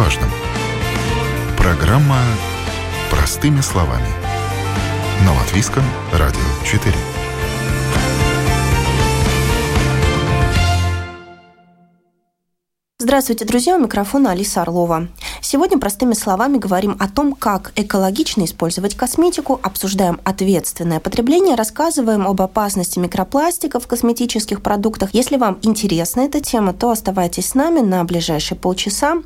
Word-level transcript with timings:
важном. 0.00 0.30
Программа 1.58 2.16
«Простыми 3.10 3.60
словами». 3.60 4.08
На 5.26 5.34
Латвийском 5.34 5.82
радио 6.10 6.40
4. 6.64 6.94
Здравствуйте, 12.98 13.44
друзья! 13.44 13.76
У 13.76 13.80
микрофона 13.80 14.30
Алиса 14.30 14.62
Орлова. 14.62 15.08
Сегодня 15.52 15.80
простыми 15.80 16.12
словами 16.12 16.58
говорим 16.58 16.96
о 17.00 17.08
том, 17.08 17.32
как 17.32 17.72
экологично 17.74 18.44
использовать 18.44 18.94
косметику, 18.94 19.58
обсуждаем 19.64 20.20
ответственное 20.22 21.00
потребление, 21.00 21.56
рассказываем 21.56 22.24
об 22.24 22.40
опасности 22.40 23.00
микропластика 23.00 23.80
в 23.80 23.88
косметических 23.88 24.62
продуктах. 24.62 25.10
Если 25.12 25.36
вам 25.36 25.58
интересна 25.62 26.20
эта 26.20 26.40
тема, 26.40 26.72
то 26.72 26.90
оставайтесь 26.90 27.48
с 27.48 27.54
нами 27.56 27.80
на 27.80 28.04
ближайшие 28.04 28.56
полчаса 28.56 29.16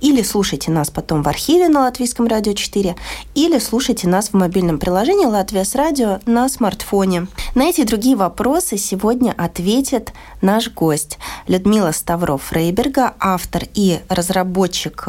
или 0.00 0.22
слушайте 0.22 0.70
нас 0.70 0.88
потом 0.88 1.24
в 1.24 1.28
архиве 1.28 1.68
на 1.68 1.80
Латвийском 1.80 2.28
радио 2.28 2.52
4 2.52 2.94
или 3.34 3.58
слушайте 3.58 4.06
нас 4.06 4.28
в 4.28 4.34
мобильном 4.34 4.78
приложении 4.78 5.26
«Latvijas 5.26 5.74
Radio» 5.74 6.20
на 6.26 6.48
смартфоне. 6.48 7.26
На 7.56 7.64
эти 7.64 7.80
и 7.80 7.84
другие 7.84 8.14
вопросы 8.14 8.76
сегодня 8.76 9.34
ответит 9.36 10.12
наш 10.42 10.70
гость 10.70 11.18
Людмила 11.48 11.90
Ставров-Фрейберга, 11.90 13.14
автор 13.18 13.64
и 13.74 13.98
разработчик 14.08 15.08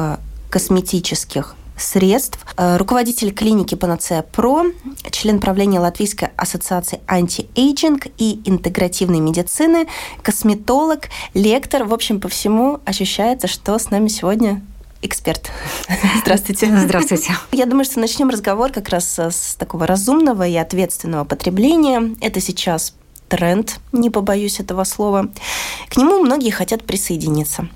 косметических 0.54 1.56
средств, 1.76 2.38
э, 2.58 2.78
руководитель 2.78 3.34
клиники 3.34 3.74
Панацея 3.74 4.22
Про, 4.22 4.66
член 5.10 5.40
правления 5.40 5.80
Латвийской 5.80 6.30
ассоциации 6.38 7.00
anti-aging 7.08 8.05
и 8.20 8.40
интегративной 8.46 9.20
медицины, 9.20 9.88
косметолог, 10.22 11.10
лектор. 11.34 11.86
В 11.86 11.92
общем, 11.92 12.22
по 12.22 12.30
всему 12.30 12.82
ощущается, 12.86 13.48
что 13.48 13.80
с 13.80 13.90
нами 13.90 14.10
сегодня 14.10 14.62
эксперт. 15.02 15.50
Здравствуйте. 16.22 16.72
Здравствуйте. 16.78 17.34
Я 17.52 17.66
думаю, 17.66 17.86
что 17.86 18.00
начнем 18.00 18.30
разговор 18.30 18.72
как 18.72 18.90
раз 18.90 19.17
с 19.17 19.56
такого 19.56 19.88
разумного 19.88 20.48
и 20.48 20.56
ответственного 20.56 21.23
потребления. 21.23 22.16
Это 22.22 22.40
сейчас 22.42 22.94
тренд, 23.28 23.80
не 23.92 24.12
побоюсь 24.12 24.60
этого 24.60 24.84
слова. 24.84 25.32
К 25.90 25.98
нему 25.98 26.20
многие 26.20 26.52
хотят 26.52 26.84
присоединиться. 26.84 27.67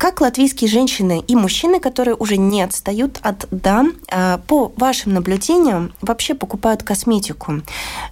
Как 0.00 0.22
латвийские 0.22 0.70
женщины 0.70 1.22
и 1.28 1.36
мужчины, 1.36 1.78
которые 1.78 2.14
уже 2.14 2.38
не 2.38 2.62
отстают 2.62 3.18
от 3.20 3.46
дам, 3.50 3.92
э, 4.10 4.38
по 4.46 4.72
вашим 4.78 5.12
наблюдениям 5.12 5.92
вообще 6.00 6.32
покупают 6.32 6.82
косметику 6.82 7.60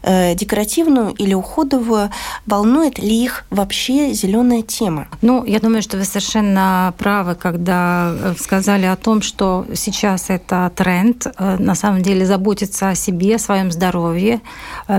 э, 0.03 0.35
декоративную 0.35 1.13
или 1.13 1.33
уходовую? 1.33 2.11
Волнует 2.45 2.99
ли 2.99 3.25
их 3.25 3.47
вообще 3.49 4.13
зеленая 4.13 4.61
тема? 4.61 5.09
Ну, 5.23 5.47
я 5.47 5.61
думаю, 5.61 5.81
что 5.81 5.97
вы 5.97 6.05
совершенно 6.05 6.93
правы, 6.99 7.35
когда 7.37 8.13
э, 8.13 8.35
сказали 8.39 8.85
о 8.85 8.97
том, 8.97 9.23
что 9.23 9.65
сейчас 9.75 10.29
это 10.29 10.71
тренд, 10.77 11.27
на 11.39 11.75
самом 11.75 12.03
деле 12.03 12.27
заботиться 12.27 12.91
о 12.91 12.95
себе, 12.95 13.37
о 13.37 13.39
своем 13.39 13.73
здоровье, 13.73 14.43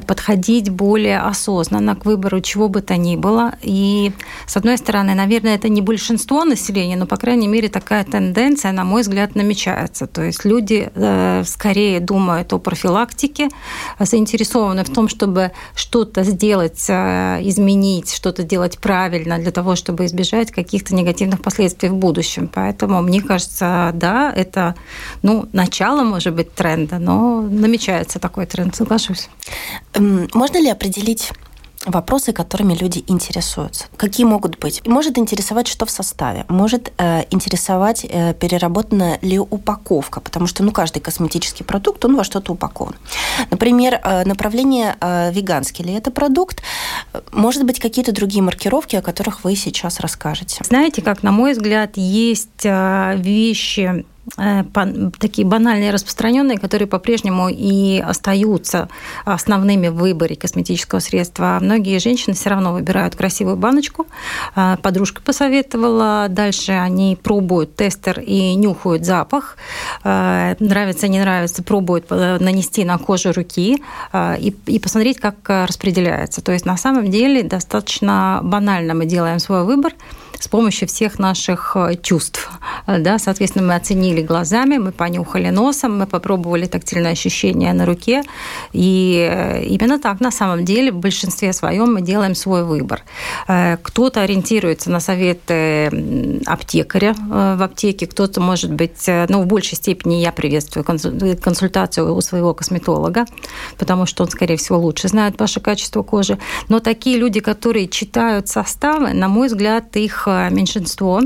подходить 0.08 0.72
более 0.72 1.20
осознанно 1.20 1.96
к 1.96 2.06
выбору 2.06 2.42
чего 2.42 2.68
бы 2.68 2.82
то 2.82 2.98
ни 2.98 3.16
было. 3.16 3.54
И, 3.62 4.12
с 4.48 4.58
одной 4.58 4.80
стороны, 4.80 5.14
наверное, 5.14 5.54
это 5.54 5.70
не 5.70 5.84
большинство 5.84 6.46
населения, 6.46 6.79
населения, 6.80 6.96
но, 6.96 7.06
по 7.06 7.18
крайней 7.18 7.48
мере, 7.48 7.70
такая 7.70 8.04
тенденция, 8.04 8.72
на 8.72 8.84
мой 8.84 9.02
взгляд, 9.02 9.36
намечается. 9.36 10.08
То 10.08 10.24
есть 10.24 10.46
люди 10.46 10.90
э, 10.96 11.44
скорее 11.46 12.00
думают 12.00 12.54
о 12.54 12.60
профилактике, 12.60 13.50
заинтересованы 14.00 14.84
в 14.84 14.90
том, 14.90 15.08
чтобы 15.10 15.52
что-то 15.76 16.24
сделать, 16.24 16.86
э, 16.90 17.40
изменить, 17.42 18.14
что-то 18.14 18.44
делать 18.44 18.78
правильно 18.78 19.38
для 19.38 19.52
того, 19.52 19.76
чтобы 19.76 20.06
избежать 20.06 20.52
каких-то 20.52 20.96
негативных 20.96 21.42
последствий 21.42 21.90
в 21.90 21.96
будущем. 21.96 22.48
Поэтому, 22.48 23.02
мне 23.02 23.22
кажется, 23.22 23.92
да, 23.94 24.34
это 24.36 24.76
ну, 25.24 25.46
начало, 25.54 26.04
может 26.04 26.34
быть, 26.34 26.54
тренда, 26.54 27.00
но 27.00 27.42
намечается 27.42 28.20
такой 28.20 28.46
тренд, 28.46 28.76
соглашусь. 28.76 29.30
Можно 30.34 30.62
ли 30.62 30.70
определить 30.70 31.32
вопросы, 31.86 32.34
которыми 32.34 32.74
люди 32.74 33.04
интересуются. 33.08 33.86
Какие 33.96 34.26
могут 34.26 34.60
быть? 34.60 34.86
Может 34.86 35.18
интересовать, 35.18 35.68
что 35.68 35.86
в 35.86 35.92
составе. 35.92 36.46
Может 36.50 36.92
э, 36.98 37.24
интересовать, 37.32 38.06
э, 38.06 38.34
переработана 38.34 39.18
ли 39.22 39.40
упаковка, 39.40 40.20
потому 40.20 40.48
что 40.48 40.64
ну, 40.64 40.72
каждый 40.72 41.00
косметический 41.00 41.66
продукт, 41.66 42.04
он 42.04 42.18
во 42.18 42.24
что-то 42.24 42.54
упакован. 42.54 42.96
Например, 43.50 44.00
э, 44.04 44.26
направление 44.26 44.98
э, 45.00 45.32
веганский 45.32 45.86
ли 45.86 45.94
это 45.94 46.12
продукт. 46.12 46.62
Может 47.32 47.64
быть, 47.66 47.80
какие-то 47.80 48.12
другие 48.12 48.44
маркировки, 48.44 48.98
о 48.98 49.02
которых 49.02 49.44
вы 49.44 49.56
сейчас 49.56 50.00
расскажете. 50.00 50.64
Знаете, 50.66 51.02
как, 51.02 51.24
на 51.24 51.32
мой 51.32 51.54
взгляд, 51.54 51.96
есть 51.96 52.66
э, 52.66 53.16
вещи, 53.18 54.06
такие 55.20 55.48
банальные 55.48 55.92
распространенные, 55.92 56.58
которые 56.58 56.88
по-прежнему 56.88 57.50
и 57.50 58.00
остаются 58.00 58.90
основными 59.26 59.88
в 59.88 59.96
выборе 59.96 60.36
косметического 60.36 61.00
средства. 61.00 61.58
Многие 61.62 62.00
женщины 62.00 62.36
все 62.36 62.50
равно 62.50 62.74
выбирают 62.74 63.16
красивую 63.16 63.58
баночку. 63.58 64.08
Э, 64.56 64.78
подружка 64.82 65.22
посоветовала. 65.22 66.28
Дальше 66.30 66.74
они 66.74 67.18
пробуют 67.22 67.76
тестер 67.76 68.20
и 68.20 68.56
нюхают 68.56 69.06
запах. 69.06 69.58
Э, 70.04 70.56
нравится, 70.60 71.08
не 71.08 71.20
нравится, 71.20 71.64
пробуют 71.64 72.10
нанести 72.10 72.86
на 72.86 72.98
кожу 72.98 73.32
руки 73.32 73.84
и, 74.14 74.56
и 74.66 74.80
посмотреть, 74.80 75.20
как 75.20 75.36
распределяется. 75.48 76.42
То 76.42 76.52
есть 76.52 76.66
на 76.66 76.78
самом 76.78 77.10
деле 77.10 77.44
достаточно 77.44 78.40
банально 78.44 78.94
мы 78.94 79.06
делаем 79.06 79.40
свой 79.40 79.64
выбор 79.64 79.94
с 80.40 80.48
помощью 80.48 80.88
всех 80.88 81.20
наших 81.20 81.76
э, 81.76 81.96
чувств. 82.02 82.50
Э, 82.88 82.98
да, 82.98 83.20
соответственно, 83.20 83.68
мы 83.68 83.76
оценили 83.76 84.22
глазами, 84.22 84.78
мы 84.78 84.92
понюхали 84.92 85.50
носом, 85.50 86.00
мы 86.00 86.08
попробовали 86.08 86.66
тактильное 86.66 87.12
ощущение 87.12 87.74
на 87.74 87.86
руке. 87.86 88.24
И 88.72 89.28
э, 89.30 89.64
именно 89.66 90.00
так 90.00 90.22
на 90.22 90.32
самом 90.32 90.64
деле 90.64 90.92
в 90.92 90.96
большинстве 90.96 91.52
своем 91.54 91.94
мы 91.94 92.02
делаем 92.02 92.36
свой 92.36 92.64
выбор. 92.64 93.04
Кто-то 93.48 94.22
ориентируется 94.22 94.90
на 94.90 95.00
советы 95.00 96.42
аптекаря 96.46 97.14
в 97.14 97.62
аптеке, 97.62 98.08
кто-то, 98.08 98.40
может 98.40 98.72
быть, 98.72 99.06
ну, 99.08 99.42
в 99.42 99.48
большей 99.48 99.76
степени 99.76 100.16
я 100.16 100.32
приветствую 100.32 100.86
консультацию 100.86 102.16
у 102.16 102.22
своего 102.22 102.54
косметолога, 102.54 103.26
потому 103.78 104.06
что 104.06 104.24
он, 104.24 104.30
скорее 104.30 104.58
всего, 104.58 104.78
лучше 104.78 105.08
знает 105.08 105.40
ваше 105.40 105.60
качество 105.60 106.04
кожи. 106.04 106.38
Но 106.70 106.80
такие 106.80 107.18
люди, 107.18 107.40
которые 107.40 107.88
читают 107.88 108.48
составы, 108.48 109.14
на 109.14 109.28
мой 109.28 109.48
взгляд, 109.48 109.96
их 109.96 110.29
меньшинство. 110.52 111.22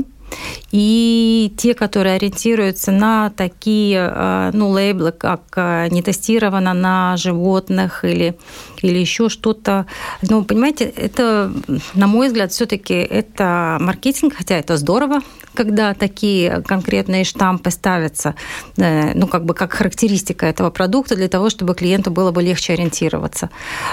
И 0.72 1.52
те, 1.56 1.74
которые 1.74 2.16
ориентируются 2.16 2.90
на 2.90 3.30
такие 3.30 4.10
э, 4.12 4.50
ну, 4.52 4.70
лейблы, 4.70 5.12
как 5.12 5.42
э, 5.56 5.88
не 5.90 6.02
тестировано 6.02 6.74
на 6.74 7.16
животных 7.16 8.04
или, 8.04 8.36
или 8.82 8.98
еще 8.98 9.28
что-то. 9.28 9.86
Ну, 10.22 10.44
понимаете, 10.44 10.84
это, 10.84 11.52
на 11.94 12.06
мой 12.06 12.28
взгляд, 12.28 12.52
все-таки 12.52 12.94
это 12.94 13.78
маркетинг, 13.80 14.34
хотя 14.34 14.56
это 14.56 14.76
здорово, 14.76 15.20
когда 15.54 15.94
такие 15.94 16.62
конкретные 16.62 17.24
штампы 17.24 17.70
ставятся, 17.70 18.34
э, 18.76 19.12
ну, 19.14 19.28
как 19.28 19.44
бы 19.44 19.54
как 19.54 19.72
характеристика 19.72 20.46
этого 20.46 20.70
продукта 20.70 21.14
для 21.14 21.28
того, 21.28 21.50
чтобы 21.50 21.74
клиенту 21.74 22.10
было 22.10 22.32
бы 22.32 22.42
легче 22.42 22.72
ориентироваться. 22.72 23.50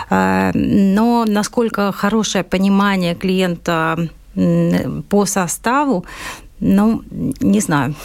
Но 0.09 1.25
насколько 1.27 1.91
хорошее 1.91 2.43
понимание 2.43 3.13
клиента 3.15 4.09
по 5.09 5.25
составу, 5.25 6.05
ну, 6.59 7.01
не 7.41 7.59
знаю. 7.59 7.95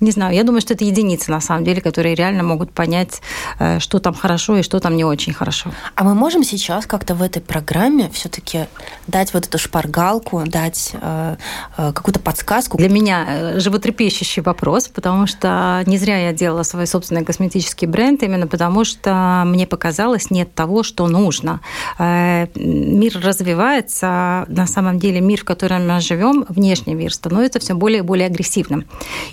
Не 0.00 0.12
знаю, 0.12 0.34
я 0.34 0.44
думаю, 0.44 0.60
что 0.60 0.74
это 0.74 0.84
единицы, 0.84 1.30
на 1.30 1.40
самом 1.40 1.64
деле, 1.64 1.80
которые 1.80 2.14
реально 2.14 2.44
могут 2.44 2.72
понять, 2.72 3.20
э, 3.58 3.80
что 3.80 3.98
там 3.98 4.14
хорошо 4.14 4.56
и 4.58 4.62
что 4.62 4.78
там 4.78 4.96
не 4.96 5.04
очень 5.04 5.32
хорошо. 5.32 5.72
А 5.94 6.04
мы 6.04 6.14
можем 6.14 6.44
сейчас 6.44 6.86
как-то 6.86 7.14
в 7.14 7.22
этой 7.22 7.42
программе 7.42 8.08
все-таки 8.12 8.66
дать 9.08 9.34
вот 9.34 9.46
эту 9.46 9.58
шпаргалку, 9.58 10.44
дать 10.46 10.92
э, 10.92 11.36
э, 11.76 11.92
какую-то 11.92 12.20
подсказку? 12.20 12.78
Для 12.78 12.88
меня 12.88 13.24
э, 13.26 13.60
животрепещущий 13.60 14.42
вопрос, 14.42 14.88
потому 14.88 15.26
что 15.26 15.82
не 15.86 15.98
зря 15.98 16.18
я 16.18 16.32
делала 16.32 16.62
свой 16.62 16.86
собственный 16.86 17.24
косметический 17.24 17.88
бренд, 17.88 18.22
именно 18.22 18.46
потому 18.46 18.84
что 18.84 19.42
мне 19.46 19.66
показалось, 19.66 20.30
нет 20.30 20.54
того, 20.54 20.84
что 20.84 21.08
нужно. 21.08 21.60
Э, 21.98 22.46
мир 22.54 23.18
развивается, 23.20 24.44
на 24.48 24.66
самом 24.66 24.98
деле 25.00 25.20
мир, 25.20 25.40
в 25.40 25.44
котором 25.44 25.88
мы 25.88 26.00
живем, 26.00 26.44
внешний 26.48 26.94
мир, 26.94 27.12
становится 27.12 27.58
все 27.58 27.74
более 27.74 27.98
и 27.98 28.02
более 28.02 28.26
агрессивным. 28.26 28.84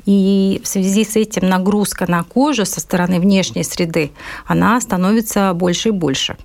И 0.06 0.55
в 0.60 0.68
связи 0.68 1.04
с 1.04 1.16
этим 1.16 1.48
нагрузка 1.50 2.10
на 2.10 2.24
кожу 2.24 2.66
со 2.66 2.80
стороны 2.80 3.20
внешней 3.20 3.64
среды, 3.64 4.12
она 4.46 4.80
становится 4.82 5.54
больше 5.54 5.90
и 5.90 5.92
больше. 5.92 6.38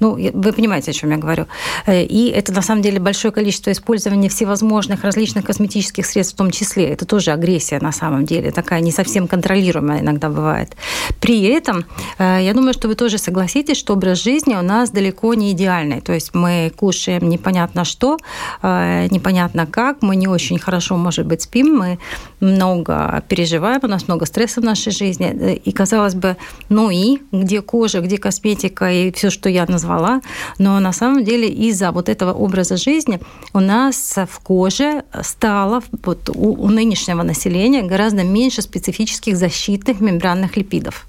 Ну, 0.00 0.12
вы 0.14 0.52
понимаете, 0.52 0.90
о 0.92 0.94
чем 0.94 1.10
я 1.10 1.16
говорю. 1.16 1.46
Э, 1.86 2.02
и 2.04 2.28
это 2.28 2.52
на 2.52 2.62
самом 2.62 2.82
деле 2.82 3.00
большое 3.00 3.32
количество 3.32 3.72
использования 3.72 4.28
всевозможных 4.28 5.04
различных 5.04 5.44
косметических 5.44 6.06
средств 6.06 6.34
в 6.34 6.38
том 6.38 6.50
числе. 6.50 6.88
Это 6.88 7.04
тоже 7.04 7.32
агрессия 7.32 7.80
на 7.80 7.92
самом 7.92 8.24
деле, 8.24 8.50
такая 8.50 8.80
не 8.80 8.92
совсем 8.92 9.26
контролируемая 9.26 10.00
иногда 10.00 10.28
бывает. 10.28 10.76
При 11.20 11.42
этом, 11.44 11.84
э, 12.18 12.38
я 12.42 12.54
думаю, 12.54 12.74
что 12.74 12.88
вы 12.88 12.94
тоже 12.94 13.18
согласитесь, 13.18 13.76
что 13.76 13.94
образ 13.94 14.22
жизни 14.22 14.54
у 14.54 14.62
нас 14.62 14.90
далеко 14.90 15.34
не 15.34 15.52
идеальный. 15.52 16.00
То 16.00 16.12
есть 16.12 16.34
мы 16.34 16.72
кушаем 16.76 17.28
непонятно 17.28 17.84
что, 17.84 18.18
э, 18.62 19.08
непонятно 19.10 19.66
как, 19.66 20.02
мы 20.02 20.16
не 20.16 20.28
очень 20.28 20.58
хорошо, 20.58 20.96
может 20.96 21.26
быть, 21.26 21.42
спим, 21.42 21.76
мы 21.76 21.98
много 22.40 23.22
переживаем, 23.28 23.80
у 23.82 23.88
нас 23.88 24.06
много 24.06 24.26
стресса 24.26 24.60
в 24.60 24.64
нашей 24.64 24.92
жизни. 24.92 25.54
И, 25.64 25.72
казалось 25.72 26.14
бы, 26.14 26.36
ну 26.68 26.90
и 26.90 27.18
где 27.32 27.62
кожа, 27.62 28.00
где 28.00 28.18
косметика 28.18 28.90
и 28.90 29.10
все, 29.12 29.30
что 29.30 29.48
я 29.48 29.66
назвала, 29.66 29.87
назвала, 29.88 30.20
но 30.58 30.80
на 30.80 30.92
самом 30.92 31.24
деле 31.24 31.48
из-за 31.48 31.92
вот 31.92 32.08
этого 32.08 32.32
образа 32.32 32.76
жизни 32.76 33.20
у 33.54 33.60
нас 33.60 34.16
в 34.16 34.40
коже 34.40 35.02
стало 35.22 35.82
вот 36.04 36.28
у, 36.28 36.52
у 36.52 36.68
нынешнего 36.68 37.22
населения 37.22 37.82
гораздо 37.82 38.24
меньше 38.24 38.62
специфических 38.62 39.36
защитных 39.36 40.00
мембранных 40.00 40.56
липидов. 40.56 41.06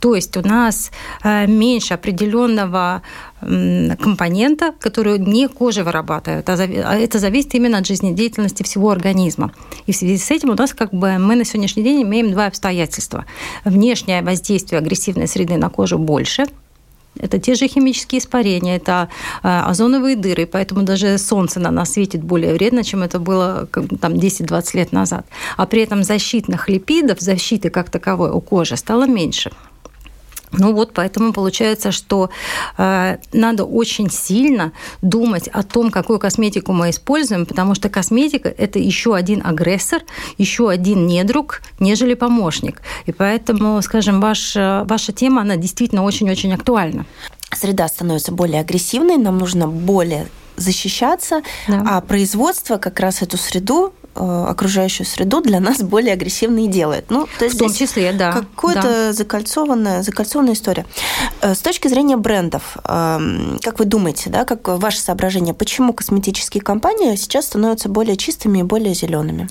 То 0.00 0.14
есть 0.14 0.36
у 0.36 0.42
нас 0.42 0.90
э, 1.24 1.46
меньше 1.46 1.94
определенного 1.94 3.02
компонента, 4.00 4.72
который 4.80 5.18
не 5.18 5.48
кожа 5.48 5.84
вырабатывает, 5.84 6.48
а, 6.48 6.54
а 6.54 6.94
это 6.96 7.18
зависит 7.18 7.54
именно 7.54 7.78
от 7.78 7.86
жизнедеятельности 7.86 8.62
всего 8.62 8.90
организма. 8.90 9.50
И 9.86 9.92
в 9.92 9.96
связи 9.96 10.16
с 10.16 10.30
этим 10.30 10.50
у 10.50 10.54
нас 10.54 10.72
как 10.72 10.94
бы 10.94 11.18
мы 11.18 11.36
на 11.36 11.44
сегодняшний 11.44 11.82
день 11.82 12.02
имеем 12.02 12.30
два 12.30 12.46
обстоятельства. 12.46 13.26
Внешнее 13.64 14.22
воздействие 14.22 14.78
агрессивной 14.78 15.28
среды 15.28 15.56
на 15.58 15.68
кожу 15.68 15.98
больше– 15.98 16.46
это 17.18 17.38
те 17.38 17.54
же 17.54 17.68
химические 17.68 18.20
испарения, 18.20 18.76
это 18.76 19.08
а, 19.42 19.68
озоновые 19.70 20.16
дыры, 20.16 20.46
поэтому 20.46 20.82
даже 20.82 21.18
солнце 21.18 21.60
на 21.60 21.70
нас 21.70 21.92
светит 21.92 22.22
более 22.22 22.54
вредно, 22.54 22.84
чем 22.84 23.02
это 23.02 23.18
было 23.18 23.68
там, 24.00 24.12
10-20 24.14 24.76
лет 24.76 24.92
назад. 24.92 25.26
А 25.56 25.66
при 25.66 25.82
этом 25.82 26.02
защитных 26.02 26.68
липидов, 26.68 27.20
защиты 27.20 27.70
как 27.70 27.90
таковой 27.90 28.30
у 28.30 28.40
кожи 28.40 28.76
стало 28.76 29.06
меньше. 29.06 29.50
Ну 30.56 30.72
вот, 30.72 30.92
поэтому 30.92 31.32
получается, 31.32 31.92
что 31.92 32.30
э, 32.78 33.18
надо 33.32 33.64
очень 33.64 34.10
сильно 34.10 34.72
думать 35.02 35.48
о 35.48 35.62
том, 35.62 35.90
какую 35.90 36.18
косметику 36.18 36.72
мы 36.72 36.90
используем, 36.90 37.46
потому 37.46 37.74
что 37.74 37.88
косметика– 37.88 38.48
это 38.58 38.78
еще 38.78 39.14
один 39.14 39.42
агрессор, 39.44 40.02
еще 40.38 40.68
один 40.70 41.06
недруг, 41.06 41.62
нежели 41.78 42.14
помощник. 42.14 42.82
И 43.06 43.12
поэтому, 43.12 43.80
скажем, 43.82 44.20
ваш, 44.20 44.54
ваша 44.54 45.12
тема, 45.12 45.42
она 45.42 45.56
действительно 45.56 46.02
очень-очень 46.02 46.52
актуальна. 46.52 47.06
Среда 47.54 47.88
становится 47.88 48.32
более 48.32 48.60
агрессивной, 48.60 49.16
нам 49.16 49.38
нужно 49.38 49.68
более 49.68 50.28
защищаться, 50.56 51.42
да. 51.68 51.84
а 51.86 52.00
производство 52.00 52.78
как 52.78 52.98
раз 53.00 53.22
эту 53.22 53.36
среду 53.36 53.92
Э, 54.05 54.05
окружающую 54.16 55.06
среду 55.06 55.40
для 55.40 55.60
нас 55.60 55.82
более 55.82 56.14
агрессивной 56.14 56.66
делает. 56.68 57.06
Ну, 57.10 57.28
то 57.38 57.44
есть 57.44 57.56
в 57.56 57.58
том 57.58 57.72
числе, 57.72 58.12
да. 58.12 58.32
Какая-то 58.32 58.82
да. 58.82 59.12
закольцованная, 59.12 60.02
закольцованная 60.02 60.54
история. 60.54 60.86
Э, 61.40 61.54
с 61.54 61.58
точки 61.58 61.88
зрения 61.88 62.16
брендов, 62.16 62.76
эм, 62.84 63.58
как 63.62 63.78
вы 63.78 63.84
думаете, 63.84 64.30
да, 64.30 64.44
как 64.44 64.68
ваше 64.68 65.00
соображение, 65.00 65.54
почему 65.54 65.92
косметические 65.92 66.62
компании 66.62 67.16
сейчас 67.16 67.46
становятся 67.46 67.88
более 67.88 68.16
чистыми 68.16 68.60
и 68.60 68.62
более 68.62 68.94
зелеными? 68.94 69.48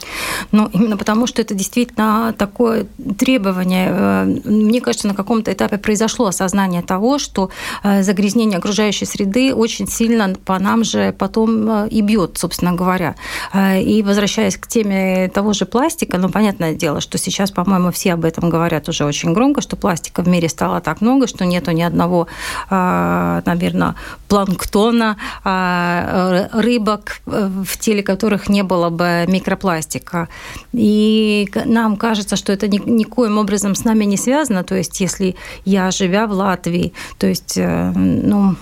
Ну, 0.52 0.70
именно 0.74 0.98
потому, 0.98 1.28
что 1.28 1.42
это 1.42 1.54
действительно 1.54 2.34
такое 2.38 2.88
требование. 3.18 3.88
Э, 3.90 4.24
мне 4.46 4.82
кажется, 4.82 5.08
на 5.08 5.16
каком-то 5.16 5.52
этапе 5.52 5.78
произошло 5.78 6.28
осознание 6.28 6.82
того, 6.82 7.20
что 7.20 7.50
загрязнение 7.84 8.58
окружающей 8.58 9.06
среды 9.06 9.54
очень 9.54 9.88
сильно 9.88 10.36
по 10.46 10.60
нам 10.60 10.84
же 10.84 11.14
потом 11.18 11.86
и 11.86 12.02
бьет, 12.02 12.38
собственно 12.38 12.74
говоря. 12.74 13.16
И 13.56 14.04
возвращаясь 14.06 14.55
возвращаясь 14.56 14.58
к 14.58 14.68
теме 14.68 15.30
того 15.30 15.54
же 15.54 15.66
пластика, 15.66 16.18
ну, 16.18 16.30
понятное 16.30 16.74
дело, 16.74 17.02
что 17.02 17.18
сейчас, 17.18 17.52
по-моему, 17.52 17.92
все 17.92 18.14
об 18.14 18.26
этом 18.26 18.50
говорят 18.50 18.90
уже 18.90 19.06
очень 19.06 19.34
громко, 19.34 19.62
что 19.62 19.76
пластика 19.76 20.24
в 20.24 20.28
мире 20.28 20.50
стало 20.50 20.82
так 20.82 21.02
много, 21.02 21.28
что 21.28 21.46
нету 21.46 21.72
ни 21.72 21.84
одного, 21.84 22.28
а, 22.70 23.42
наверное, 23.46 23.96
планктона, 24.28 25.18
а, 25.44 26.50
рыбок, 26.54 27.22
в 27.26 27.78
теле 27.80 28.04
которых 28.04 28.50
не 28.50 28.64
было 28.64 28.90
бы 28.90 29.26
микропластика. 29.28 30.28
И 30.74 31.50
нам 31.66 31.98
кажется, 31.98 32.36
что 32.36 32.54
это 32.54 32.68
никоим 32.68 33.38
образом 33.38 33.76
с 33.76 33.86
нами 33.86 34.06
не 34.06 34.18
связано. 34.18 34.64
То 34.64 34.76
есть, 34.76 35.02
если 35.02 35.36
я, 35.66 35.92
живя 35.92 36.28
в 36.28 36.32
Латвии, 36.32 36.94
то 37.18 37.28
есть, 37.28 37.58
э, 37.58 37.92
ну, 37.96 38.56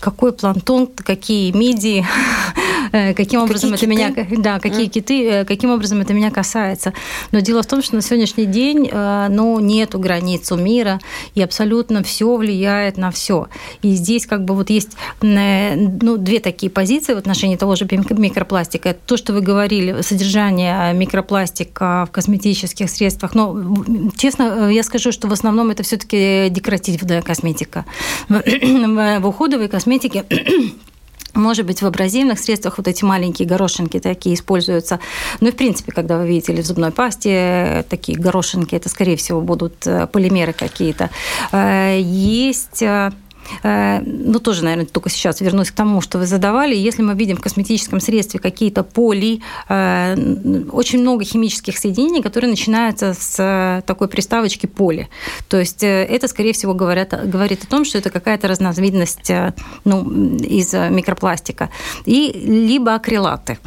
какой 0.00 0.32
планктон, 0.32 0.86
какие 0.86 1.52
мидии, 1.52 2.00
э, 2.00 2.60
каким 2.90 3.42
образом 3.42 3.72
какие 3.72 3.94
это 3.94 4.14
киты? 4.14 4.34
меня, 4.34 4.42
да, 4.42 4.58
какие 4.58 4.86
mm. 4.86 4.90
киты, 4.90 5.28
э, 5.28 5.44
каким 5.44 5.70
образом 5.70 6.00
это 6.00 6.14
меня 6.14 6.30
касается. 6.30 6.92
Но 7.30 7.40
дело 7.40 7.62
в 7.62 7.66
том, 7.66 7.82
что 7.82 7.94
на 7.94 8.02
сегодняшний 8.02 8.46
день, 8.46 8.88
э, 8.90 9.26
ну, 9.30 9.60
нету 9.60 9.98
границ 9.98 10.50
у 10.52 10.56
мира, 10.56 10.98
и 11.34 11.42
абсолютно 11.42 12.02
все 12.02 12.36
влияет 12.36 12.96
на 12.96 13.10
все. 13.10 13.48
И 13.82 13.92
здесь 13.92 14.26
как 14.26 14.44
бы 14.44 14.54
вот 14.54 14.70
есть, 14.70 14.96
ну, 15.20 16.16
две 16.16 16.40
такие 16.40 16.70
позиции 16.70 17.14
в 17.14 17.18
отношении 17.18 17.56
того 17.56 17.76
же 17.76 17.84
микропластика. 17.84 18.90
Это 18.90 19.00
то, 19.06 19.16
что 19.16 19.32
вы 19.32 19.42
говорили, 19.42 20.00
содержание 20.02 20.92
микропластика 20.92 22.06
в 22.08 22.12
косметических 22.12 22.90
средствах. 22.90 23.34
Но, 23.34 23.56
честно, 24.16 24.70
я 24.70 24.82
скажу, 24.82 25.12
что 25.12 25.28
в 25.28 25.32
основном 25.32 25.70
это 25.70 25.82
все-таки 25.82 26.48
декоративная 26.50 27.22
косметика. 27.22 27.84
В 28.28 29.26
уходовой 29.28 29.58
дешевой 29.58 29.68
косметики 29.68 30.24
может 31.38 31.66
быть, 31.66 31.82
в 31.82 31.86
абразивных 31.86 32.38
средствах 32.38 32.78
вот 32.78 32.88
эти 32.88 33.04
маленькие 33.04 33.48
горошинки 33.48 33.98
такие 34.00 34.34
используются. 34.34 35.00
Ну 35.40 35.50
в 35.50 35.56
принципе, 35.56 35.92
когда 35.92 36.18
вы 36.18 36.28
видели 36.28 36.60
в 36.60 36.66
зубной 36.66 36.90
пасте 36.90 37.30
э, 37.32 37.82
такие 37.88 38.18
горошинки, 38.18 38.74
это, 38.74 38.88
скорее 38.88 39.16
всего, 39.16 39.40
будут 39.40 39.86
э, 39.86 40.06
полимеры 40.06 40.52
какие-то. 40.52 41.10
Э, 41.52 41.98
есть 42.00 42.82
ну, 43.62 44.38
тоже, 44.40 44.64
наверное, 44.64 44.86
только 44.86 45.10
сейчас 45.10 45.40
вернусь 45.40 45.70
к 45.70 45.74
тому, 45.74 46.00
что 46.00 46.18
вы 46.18 46.26
задавали. 46.26 46.74
Если 46.74 47.02
мы 47.02 47.14
видим 47.14 47.36
в 47.36 47.40
косметическом 47.40 48.00
средстве 48.00 48.40
какие-то 48.40 48.82
поли, 48.82 49.42
э, 49.68 50.64
очень 50.70 51.00
много 51.00 51.24
химических 51.24 51.78
соединений, 51.78 52.22
которые 52.22 52.50
начинаются 52.50 53.14
с 53.14 53.36
э, 53.38 53.82
такой 53.86 54.08
приставочки 54.08 54.66
поли. 54.66 55.08
То 55.48 55.58
есть 55.58 55.82
это, 55.82 56.28
скорее 56.28 56.52
всего, 56.52 56.74
говорят, 56.74 57.14
говорит 57.30 57.64
о 57.64 57.66
том, 57.66 57.84
что 57.84 57.98
это 57.98 58.10
какая-то 58.10 58.48
разновидность 58.48 59.30
ну, 59.84 60.36
из 60.36 60.72
микропластика. 60.72 61.70
И 62.04 62.32
либо 62.32 62.94
акрилаты. 62.94 63.58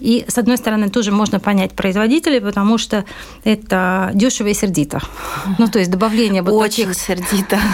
И, 0.00 0.24
с 0.26 0.38
одной 0.38 0.56
стороны, 0.56 0.90
тоже 0.90 1.12
можно 1.12 1.38
понять 1.38 1.72
производителей, 1.72 2.40
потому 2.40 2.78
что 2.78 3.04
это 3.44 4.10
дешево 4.14 4.48
и 4.48 4.54
сердито. 4.54 5.00
Ну, 5.58 5.68
то 5.68 5.78
есть 5.78 5.90
добавление 5.90 6.42
вот 6.42 6.52
Очень 6.52 6.88
таких... 6.88 7.00
сердито. 7.00 7.58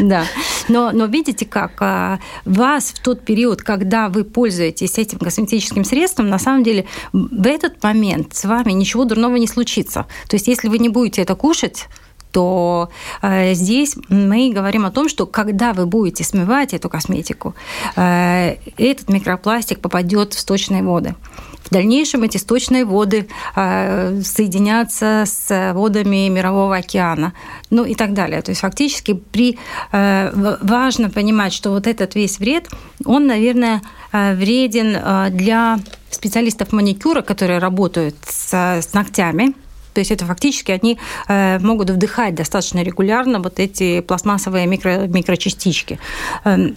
Да. 0.00 0.24
Но, 0.68 0.90
но 0.90 1.04
видите 1.04 1.44
как? 1.44 1.72
А, 1.80 2.18
вас 2.46 2.92
в 2.92 3.00
тот 3.00 3.20
период, 3.20 3.60
когда 3.62 4.08
вы 4.08 4.24
пользуетесь 4.24 4.98
этим 4.98 5.18
косметическим 5.18 5.84
средством, 5.84 6.30
на 6.30 6.38
самом 6.38 6.64
деле 6.64 6.86
в 7.12 7.46
этот 7.46 7.82
момент 7.82 8.34
с 8.34 8.44
вами 8.44 8.72
ничего 8.72 9.04
дурного 9.04 9.36
не 9.36 9.46
случится. 9.46 10.06
То 10.28 10.36
есть 10.36 10.48
если 10.48 10.68
вы 10.68 10.78
не 10.78 10.88
будете 10.88 11.20
это 11.20 11.34
кушать, 11.34 11.88
то 12.32 12.88
э, 13.20 13.54
здесь 13.54 13.96
мы 14.08 14.50
говорим 14.52 14.84
о 14.84 14.90
том, 14.90 15.08
что 15.08 15.26
когда 15.26 15.72
вы 15.72 15.86
будете 15.86 16.24
смывать 16.24 16.74
эту 16.74 16.88
косметику, 16.88 17.54
э, 17.96 18.56
этот 18.76 19.08
микропластик 19.08 19.80
попадет 19.80 20.34
в 20.34 20.38
сточные 20.40 20.82
воды. 20.82 21.14
В 21.62 21.70
дальнейшем 21.70 22.22
эти 22.22 22.38
сточные 22.38 22.84
воды 22.84 23.28
э, 23.54 24.20
соединятся 24.24 25.24
с 25.26 25.72
водами 25.74 26.28
Мирового 26.28 26.76
океана, 26.76 27.32
ну 27.70 27.84
и 27.84 27.94
так 27.94 28.12
далее. 28.12 28.42
То 28.42 28.50
есть 28.50 28.60
фактически 28.60 29.14
при, 29.14 29.58
э, 29.92 30.56
важно 30.60 31.08
понимать, 31.08 31.52
что 31.52 31.70
вот 31.70 31.86
этот 31.86 32.14
весь 32.14 32.38
вред, 32.38 32.68
он, 33.04 33.26
наверное, 33.26 33.82
э, 34.12 34.34
вреден 34.34 34.96
э, 34.96 35.28
для 35.30 35.78
специалистов 36.10 36.72
маникюра, 36.72 37.22
которые 37.22 37.58
работают 37.58 38.16
с, 38.26 38.52
с 38.52 38.92
ногтями, 38.92 39.54
то 39.92 40.00
есть 40.00 40.10
это 40.10 40.24
фактически 40.24 40.70
они 40.72 40.98
э, 41.28 41.58
могут 41.58 41.90
вдыхать 41.90 42.34
достаточно 42.34 42.82
регулярно 42.82 43.40
вот 43.40 43.58
эти 43.58 44.00
пластмассовые 44.00 44.66
микро, 44.66 45.06
микрочастички. 45.06 45.98
Эм, 46.44 46.76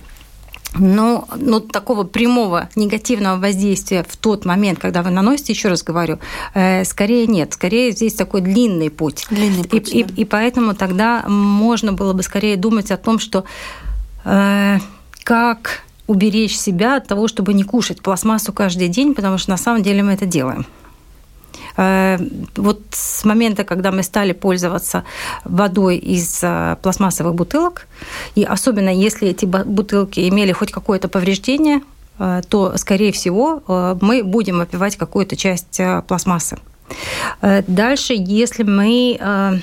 но, 0.77 1.27
но 1.38 1.60
такого 1.60 2.03
прямого 2.03 2.69
негативного 2.75 3.39
воздействия 3.39 4.05
в 4.07 4.17
тот 4.17 4.45
момент, 4.45 4.79
когда 4.79 5.03
вы 5.03 5.10
наносите, 5.10 5.53
еще 5.53 5.69
раз 5.69 5.84
говорю, 5.84 6.19
э, 6.53 6.84
скорее 6.84 7.27
нет. 7.27 7.53
Скорее 7.53 7.91
здесь 7.91 8.13
такой 8.13 8.41
длинный 8.41 8.89
путь. 8.89 9.25
Длинный 9.29 9.63
путь 9.63 9.93
и, 9.93 10.03
да. 10.03 10.13
и, 10.13 10.22
и 10.22 10.25
поэтому 10.25 10.75
тогда 10.75 11.24
можно 11.27 11.93
было 11.93 12.13
бы 12.13 12.24
скорее 12.24 12.57
думать 12.57 12.91
о 12.91 12.98
том, 12.98 13.19
что 13.19 13.45
э, 14.25 14.79
как 15.24 15.84
уберечь 16.07 16.57
себя 16.57 16.98
от 16.98 17.07
того, 17.07 17.27
чтобы 17.27 17.53
не 17.53 17.63
кушать 17.63 18.01
пластмассу 18.01 18.53
каждый 18.53 18.89
день, 18.89 19.15
потому 19.15 19.38
что 19.38 19.51
на 19.51 19.57
самом 19.57 19.81
деле 19.81 20.03
мы 20.03 20.13
это 20.13 20.25
делаем. 20.25 20.65
Вот 21.77 22.82
с 22.91 23.25
момента, 23.25 23.63
когда 23.63 23.91
мы 23.91 24.03
стали 24.03 24.32
пользоваться 24.32 25.03
водой 25.44 25.98
из 25.98 26.41
пластмассовых 26.82 27.36
бутылок, 27.36 27.88
и 28.36 28.44
особенно 28.44 28.89
если 28.89 29.27
эти 29.27 29.46
бутылки 29.46 30.27
имели 30.29 30.53
хоть 30.53 30.72
какое-то 30.72 31.08
повреждение, 31.10 31.82
то, 32.17 32.77
скорее 32.77 33.12
всего, 33.12 33.98
мы 34.00 34.24
будем 34.24 34.60
выпивать 34.60 34.96
какую-то 34.96 35.36
часть 35.36 35.82
пластмассы. 36.08 36.58
Дальше, 37.41 38.13
если 38.15 38.63
мы 38.63 39.62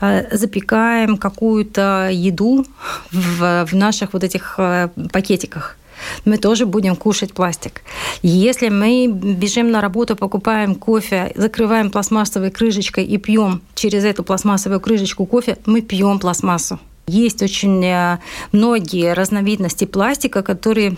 Э, 0.00 0.36
запекаем 0.36 1.16
какую-то 1.16 2.10
еду 2.12 2.66
в, 3.12 3.64
в 3.64 3.74
наших 3.74 4.12
вот 4.12 4.24
этих 4.24 4.56
э, 4.58 4.88
пакетиках 5.12 5.76
мы 6.24 6.38
тоже 6.38 6.66
будем 6.66 6.96
кушать 6.96 7.32
пластик. 7.32 7.82
Если 8.22 8.68
мы 8.68 9.06
бежим 9.06 9.70
на 9.70 9.80
работу, 9.80 10.16
покупаем 10.16 10.74
кофе, 10.74 11.32
закрываем 11.34 11.90
пластмассовой 11.90 12.50
крышечкой 12.50 13.04
и 13.04 13.18
пьем 13.18 13.62
через 13.74 14.04
эту 14.04 14.24
пластмассовую 14.24 14.80
крышечку 14.80 15.26
кофе, 15.26 15.58
мы 15.66 15.80
пьем 15.80 16.18
пластмассу. 16.18 16.78
Есть 17.06 17.42
очень 17.42 17.84
э, 17.84 18.18
многие 18.52 19.12
разновидности 19.12 19.84
пластика, 19.84 20.42
которые 20.42 20.96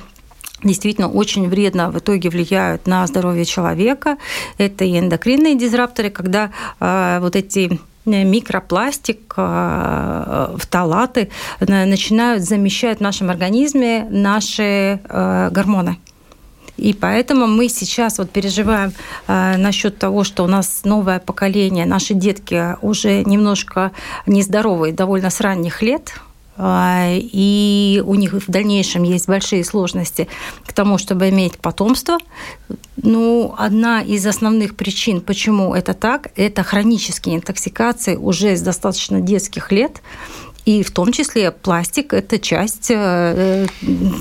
действительно 0.63 1.09
очень 1.09 1.49
вредно 1.49 1.91
в 1.91 1.99
итоге 1.99 2.31
влияют 2.31 2.87
на 2.87 3.07
здоровье 3.07 3.45
человека. 3.45 4.17
Это 4.59 4.85
и 4.85 4.99
эндокринные 4.99 5.57
дизрапторы, 5.57 6.11
когда 6.11 6.51
э, 6.81 7.19
вот 7.21 7.37
эти 7.37 7.81
микропластик, 8.07 9.35
э, 9.37 10.57
фталаты 10.59 11.31
начинают 11.61 12.43
замещать 12.43 12.99
в 12.99 13.03
нашем 13.03 13.31
организме 13.31 14.07
наши 14.11 15.01
э, 15.03 15.51
гормоны. 15.51 15.99
И 16.77 16.93
поэтому 16.93 17.47
мы 17.47 17.69
сейчас 17.69 18.19
вот 18.19 18.31
переживаем 18.31 18.93
э, 19.27 19.57
насчет 19.57 19.99
того, 19.99 20.25
что 20.25 20.45
у 20.45 20.47
нас 20.47 20.83
новое 20.85 21.19
поколение, 21.19 21.87
наши 21.87 22.15
детки 22.15 22.77
уже 22.83 23.25
немножко 23.25 23.93
нездоровые 24.27 24.93
довольно 24.93 25.31
с 25.31 25.41
ранних 25.41 25.83
лет, 25.83 26.13
и 26.59 28.03
у 28.05 28.15
них 28.15 28.33
в 28.33 28.51
дальнейшем 28.51 29.03
есть 29.03 29.29
большие 29.29 29.65
сложности 29.65 30.29
к 30.65 30.73
тому, 30.73 30.99
чтобы 30.99 31.29
иметь 31.29 31.59
потомство. 31.59 32.19
Ну, 32.97 33.55
одна 33.59 34.01
из 34.01 34.27
основных 34.27 34.77
причин, 34.77 35.21
почему 35.21 35.75
это 35.75 35.93
так, 35.95 36.29
это 36.37 36.63
хронические 36.63 37.37
интоксикации 37.37 38.17
уже 38.17 38.57
с 38.57 38.63
достаточно 38.63 39.21
детских 39.21 39.71
лет. 39.71 40.01
И 40.65 40.83
в 40.83 40.91
том 40.91 41.13
числе 41.13 41.53
пластик– 41.53 42.13
это 42.15 42.39
часть 42.39 42.91
э, 42.91 43.67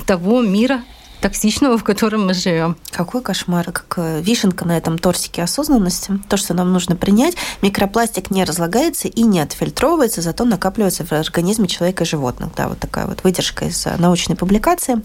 того 0.06 0.42
мира, 0.42 0.82
токсичного, 1.26 1.76
в 1.76 1.82
котором 1.82 2.28
мы 2.28 2.34
живем. 2.34 2.76
Какой 2.92 3.20
кошмар, 3.20 3.72
как 3.72 3.94
э, 3.96 4.20
вишенка 4.20 4.64
на 4.64 4.76
этом 4.76 4.96
тортике 4.96 5.42
осознанности. 5.42 6.20
То, 6.28 6.36
что 6.36 6.54
нам 6.54 6.72
нужно 6.72 6.94
принять, 6.94 7.34
микропластик 7.62 8.30
не 8.30 8.44
разлагается 8.44 9.08
и 9.08 9.22
не 9.24 9.40
отфильтровывается, 9.40 10.22
зато 10.22 10.44
накапливается 10.44 11.04
в 11.04 11.10
организме 11.10 11.66
человека 11.66 12.04
и 12.04 12.06
животных. 12.06 12.50
Да, 12.56 12.68
вот 12.68 12.78
такая 12.78 13.08
вот 13.08 13.24
выдержка 13.24 13.64
из 13.64 13.84
э, 13.88 13.96
научной 13.98 14.36
публикации. 14.36 15.02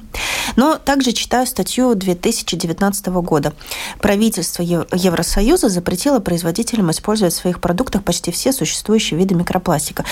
Но 0.55 0.75
также 0.75 1.11
читаю 1.11 1.47
статью 1.47 1.95
2019 1.95 3.07
года. 3.07 3.53
Правительство 3.99 4.61
Евросоюза 4.61 5.69
запретило 5.69 6.19
производителям 6.19 6.91
использовать 6.91 7.33
в 7.33 7.37
своих 7.37 7.59
продуктах 7.59 8.03
почти 8.03 8.29
все 8.29 8.53
существующие 8.53 9.19
виды 9.19 9.33
микропластика. 9.33 10.05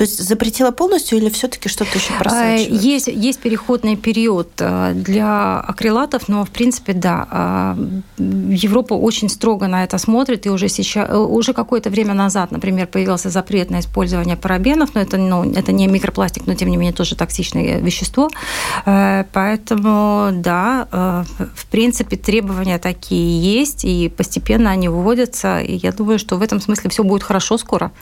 То 0.00 0.04
есть 0.04 0.18
запретила 0.18 0.70
полностью 0.70 1.18
или 1.18 1.28
все-таки 1.28 1.68
что-то 1.68 1.98
еще 1.98 2.14
просачивается? 2.18 2.88
Есть, 2.88 3.08
есть 3.08 3.38
переходный 3.38 3.96
период 3.96 4.48
э, 4.58 4.92
для 4.94 5.60
акрилатов, 5.60 6.26
но 6.26 6.46
в 6.46 6.48
принципе 6.48 6.94
да. 6.94 7.28
А, 7.30 7.78
Европа 8.16 8.94
очень 8.94 9.28
строго 9.28 9.66
на 9.66 9.84
это 9.84 9.98
смотрит, 9.98 10.46
и 10.46 10.48
уже 10.48 10.70
сейчас, 10.70 11.06
э, 11.06 11.18
уже 11.18 11.52
какое-то 11.52 11.90
время 11.90 12.14
назад, 12.14 12.50
например, 12.50 12.86
появился 12.86 13.28
запрет 13.28 13.68
на 13.68 13.80
использование 13.80 14.38
парабенов, 14.38 14.94
но 14.94 15.02
это, 15.02 15.18
ну, 15.18 15.52
это 15.52 15.70
не 15.70 15.86
микропластик, 15.86 16.46
но 16.46 16.54
тем 16.54 16.70
не 16.70 16.78
менее 16.78 16.94
тоже 16.94 17.14
токсичное 17.14 17.80
вещество. 17.80 18.30
Э, 18.86 19.24
поэтому 19.34 20.30
да, 20.32 21.26
в 21.54 21.66
принципе 21.66 22.16
требования 22.16 22.78
такие 22.78 23.38
есть, 23.60 23.84
и 23.84 24.08
постепенно 24.08 24.70
они 24.70 24.88
выводятся, 24.88 25.60
и 25.60 25.74
я 25.74 25.92
думаю, 25.92 26.18
что 26.18 26.36
в 26.36 26.42
этом 26.42 26.58
смысле 26.58 26.88
все 26.88 27.04
будет 27.04 27.22
хорошо 27.22 27.58
скоро. 27.58 27.92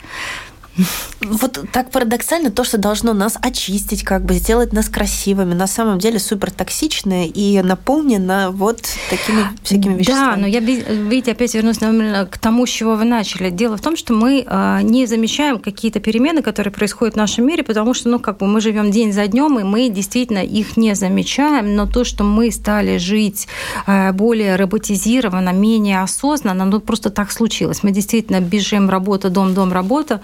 Вот 1.21 1.59
так 1.73 1.91
парадоксально 1.91 2.51
то, 2.51 2.65
что 2.65 2.79
должно 2.79 3.13
нас 3.13 3.37
очистить, 3.41 4.05
как 4.05 4.25
бы 4.25 4.35
сделать 4.35 4.73
нас 4.73 4.89
красивыми, 4.89 5.55
на 5.55 5.67
самом 5.67 5.99
деле 5.99 6.19
супер 6.19 6.51
токсичное 6.51 7.27
и 7.27 7.61
наполнено 7.63 8.51
вот 8.53 8.83
такими 9.11 9.45
всякими 9.63 9.95
веществами. 9.95 10.35
Да, 10.35 10.37
но 10.37 10.47
я, 10.47 10.61
видите, 10.61 11.33
опять 11.33 11.55
вернусь 11.55 11.79
к 11.79 12.39
тому, 12.39 12.67
с 12.67 12.71
чего 12.71 12.95
вы 12.95 13.05
начали. 13.05 13.51
Дело 13.51 13.77
в 13.77 13.81
том, 13.81 13.97
что 13.97 14.13
мы 14.13 14.45
а, 14.47 14.81
не 14.83 15.07
замечаем 15.07 15.59
какие-то 15.59 16.01
перемены, 16.01 16.43
которые 16.43 16.73
происходят 16.73 17.15
в 17.15 17.19
нашем 17.19 17.47
мире, 17.47 17.65
потому 17.65 17.95
что, 17.95 18.09
ну, 18.09 18.19
как 18.19 18.39
бы 18.39 18.47
мы 18.47 18.61
живем 18.61 18.91
день 18.91 19.13
за 19.13 19.27
днем, 19.27 19.59
и 19.59 19.65
мы 19.65 19.89
действительно 19.89 20.45
их 20.45 20.77
не 20.77 20.95
замечаем, 20.95 21.75
но 21.75 21.87
то, 21.87 22.05
что 22.05 22.25
мы 22.25 22.51
стали 22.51 22.99
жить 22.99 23.49
а, 23.87 24.13
более 24.13 24.57
роботизированно, 24.57 25.51
менее 25.51 26.03
осознанно, 26.03 26.65
ну, 26.65 26.81
просто 26.81 27.11
так 27.11 27.33
случилось. 27.33 27.83
Мы 27.83 27.91
действительно 27.91 28.41
бежим 28.41 28.89
работа, 28.89 29.31
дом, 29.31 29.55
дом, 29.55 29.73
работа, 29.73 30.21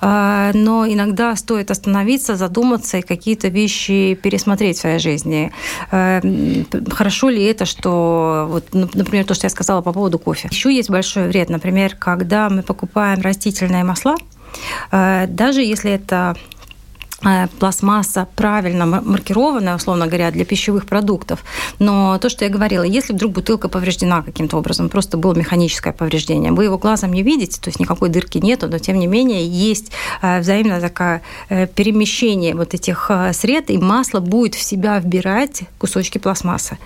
но 0.00 0.86
иногда 0.86 1.34
стоит 1.36 1.70
остановиться, 1.70 2.36
задуматься 2.36 2.98
и 2.98 3.02
какие-то 3.02 3.48
вещи 3.48 4.18
пересмотреть 4.20 4.76
в 4.78 4.80
своей 4.80 4.98
жизни. 4.98 5.52
А, 5.90 6.20
хорошо 6.90 7.28
ли 7.28 7.44
это, 7.44 7.64
что, 7.64 8.46
вот, 8.50 8.64
например, 8.72 9.24
то, 9.24 9.34
что 9.34 9.46
я 9.46 9.50
сказала 9.50 9.82
по 9.82 9.92
поводу 9.92 10.18
кофе. 10.18 10.48
Еще 10.50 10.74
есть 10.74 10.90
большой 10.90 11.28
вред. 11.28 11.48
Например, 11.48 11.94
когда 11.96 12.50
мы 12.50 12.62
покупаем 12.62 13.20
растительные 13.20 13.84
масла, 13.84 14.16
а, 14.90 15.26
даже 15.26 15.62
если 15.62 15.92
это 15.92 16.36
Э, 16.36 16.55
пластмасса 17.58 18.28
правильно 18.36 18.86
маркированная, 18.86 19.76
условно 19.76 20.06
говоря, 20.06 20.30
для 20.30 20.44
пищевых 20.44 20.86
продуктов. 20.86 21.44
Но 21.78 22.18
то, 22.18 22.28
что 22.28 22.44
я 22.44 22.50
говорила, 22.50 22.82
если 22.82 23.12
вдруг 23.12 23.32
бутылка 23.32 23.68
повреждена 23.68 24.22
каким-то 24.22 24.58
образом, 24.58 24.88
просто 24.88 25.16
было 25.16 25.34
механическое 25.34 25.92
повреждение, 25.92 26.52
вы 26.52 26.64
его 26.64 26.78
глазом 26.78 27.12
не 27.12 27.22
видите, 27.22 27.60
то 27.60 27.68
есть 27.68 27.80
никакой 27.80 28.10
дырки 28.10 28.38
нету, 28.38 28.68
но 28.68 28.78
тем 28.78 28.98
не 28.98 29.06
менее 29.06 29.46
есть 29.46 29.92
э, 30.20 30.40
взаимное 30.40 30.80
такое 30.80 31.22
э, 31.48 31.66
перемещение 31.66 32.54
вот 32.54 32.74
этих 32.74 33.10
сред, 33.32 33.70
и 33.70 33.78
масло 33.78 34.20
будет 34.20 34.54
в 34.54 34.62
себя 34.62 34.98
вбирать 34.98 35.62
кусочки 35.78 36.18
пластмассы. 36.18 36.78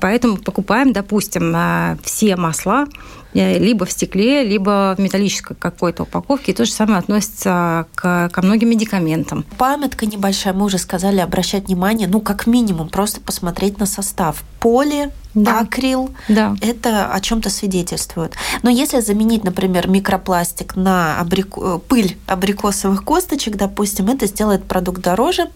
Поэтому 0.00 0.36
покупаем, 0.36 0.92
допустим, 0.92 1.54
все 2.02 2.36
масла 2.36 2.86
Э, 3.25 3.25
либо 3.36 3.86
в 3.86 3.92
стекле, 3.92 4.42
либо 4.42 4.94
в 4.96 5.00
металлической 5.00 5.54
какой-то 5.54 6.04
упаковке. 6.04 6.52
И 6.52 6.54
то 6.54 6.64
же 6.64 6.72
самое 6.72 6.98
относится 6.98 7.86
к, 7.94 8.28
ко 8.32 8.42
многим 8.42 8.70
медикаментам. 8.70 9.44
Памятка 9.58 10.06
небольшая, 10.06 10.54
мы 10.54 10.64
уже 10.64 10.78
сказали, 10.78 11.20
обращать 11.20 11.66
внимание, 11.66 12.08
ну, 12.08 12.20
как 12.20 12.46
минимум, 12.46 12.88
просто 12.88 13.20
посмотреть 13.20 13.78
на 13.78 13.86
состав. 13.86 14.42
Поли, 14.60 15.10
да. 15.34 15.60
акрил, 15.60 16.10
да. 16.28 16.56
это 16.60 17.12
о 17.12 17.20
чем-то 17.20 17.50
свидетельствует. 17.50 18.34
Но 18.62 18.70
если 18.70 19.00
заменить, 19.00 19.44
например, 19.44 19.88
микропластик 19.88 20.76
на 20.76 21.20
абрико... 21.20 21.78
пыль 21.78 22.16
абрикосовых 22.26 23.04
косточек, 23.04 23.56
допустим, 23.56 24.08
это 24.08 24.26
сделает 24.26 24.64
продукт 24.64 25.02
дороже, 25.02 25.50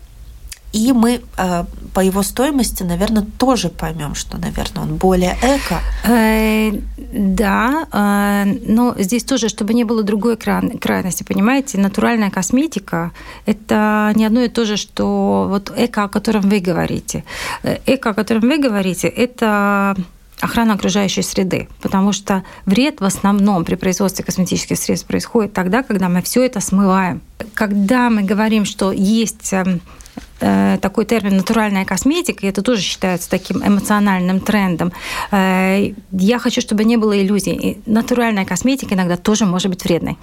и 0.72 0.92
мы 0.92 1.20
э, 1.36 1.64
по 1.92 2.00
его 2.00 2.22
стоимости, 2.22 2.82
наверное, 2.82 3.26
тоже 3.38 3.68
поймем, 3.68 4.14
что, 4.14 4.38
наверное, 4.38 4.84
он 4.84 4.96
более 4.96 5.36
эко. 5.42 5.80
Э, 6.04 6.72
да, 7.12 7.86
э, 7.92 8.58
но 8.66 8.94
здесь 8.98 9.24
тоже, 9.24 9.48
чтобы 9.48 9.74
не 9.74 9.84
было 9.84 10.02
другой 10.02 10.36
крайности, 10.36 11.24
понимаете, 11.24 11.78
натуральная 11.78 12.30
косметика– 12.30 13.12
это 13.46 14.12
не 14.14 14.24
одно 14.24 14.42
и 14.42 14.48
то 14.48 14.64
же, 14.64 14.76
что 14.76 15.46
вот 15.48 15.72
эко, 15.76 16.04
о 16.04 16.08
котором 16.08 16.42
вы 16.42 16.60
говорите. 16.60 17.24
Э, 17.62 17.78
эко, 17.86 18.10
о 18.10 18.14
котором 18.14 18.42
вы 18.42 18.58
говорите, 18.58 19.08
это 19.08 19.96
охрана 20.40 20.74
окружающей 20.74 21.22
среды, 21.22 21.68
потому 21.82 22.12
что 22.12 22.44
вред 22.66 23.00
в 23.00 23.04
основном 23.04 23.64
при 23.64 23.74
производстве 23.74 24.24
косметических 24.24 24.78
средств 24.78 25.06
происходит 25.06 25.52
тогда, 25.52 25.82
когда 25.82 26.08
мы 26.08 26.22
все 26.22 26.44
это 26.44 26.60
смываем. 26.60 27.20
Когда 27.54 28.10
мы 28.10 28.22
говорим, 28.22 28.64
что 28.64 28.92
есть 28.92 29.52
эм, 29.52 29.80
такой 30.80 31.04
термин 31.04 31.36
«натуральная 31.36 31.84
косметика», 31.84 32.46
и 32.46 32.48
это 32.48 32.62
тоже 32.62 32.80
считается 32.80 33.28
таким 33.30 33.66
эмоциональным 33.66 34.40
трендом. 34.40 34.92
Э, 35.30 35.92
я 36.12 36.38
хочу, 36.38 36.60
чтобы 36.60 36.84
не 36.84 36.96
было 36.96 37.20
иллюзий. 37.20 37.78
Натуральная 37.86 38.44
косметика 38.44 38.94
иногда 38.94 39.16
тоже 39.16 39.46
может 39.46 39.70
быть 39.70 39.84
вредной. 39.84 40.16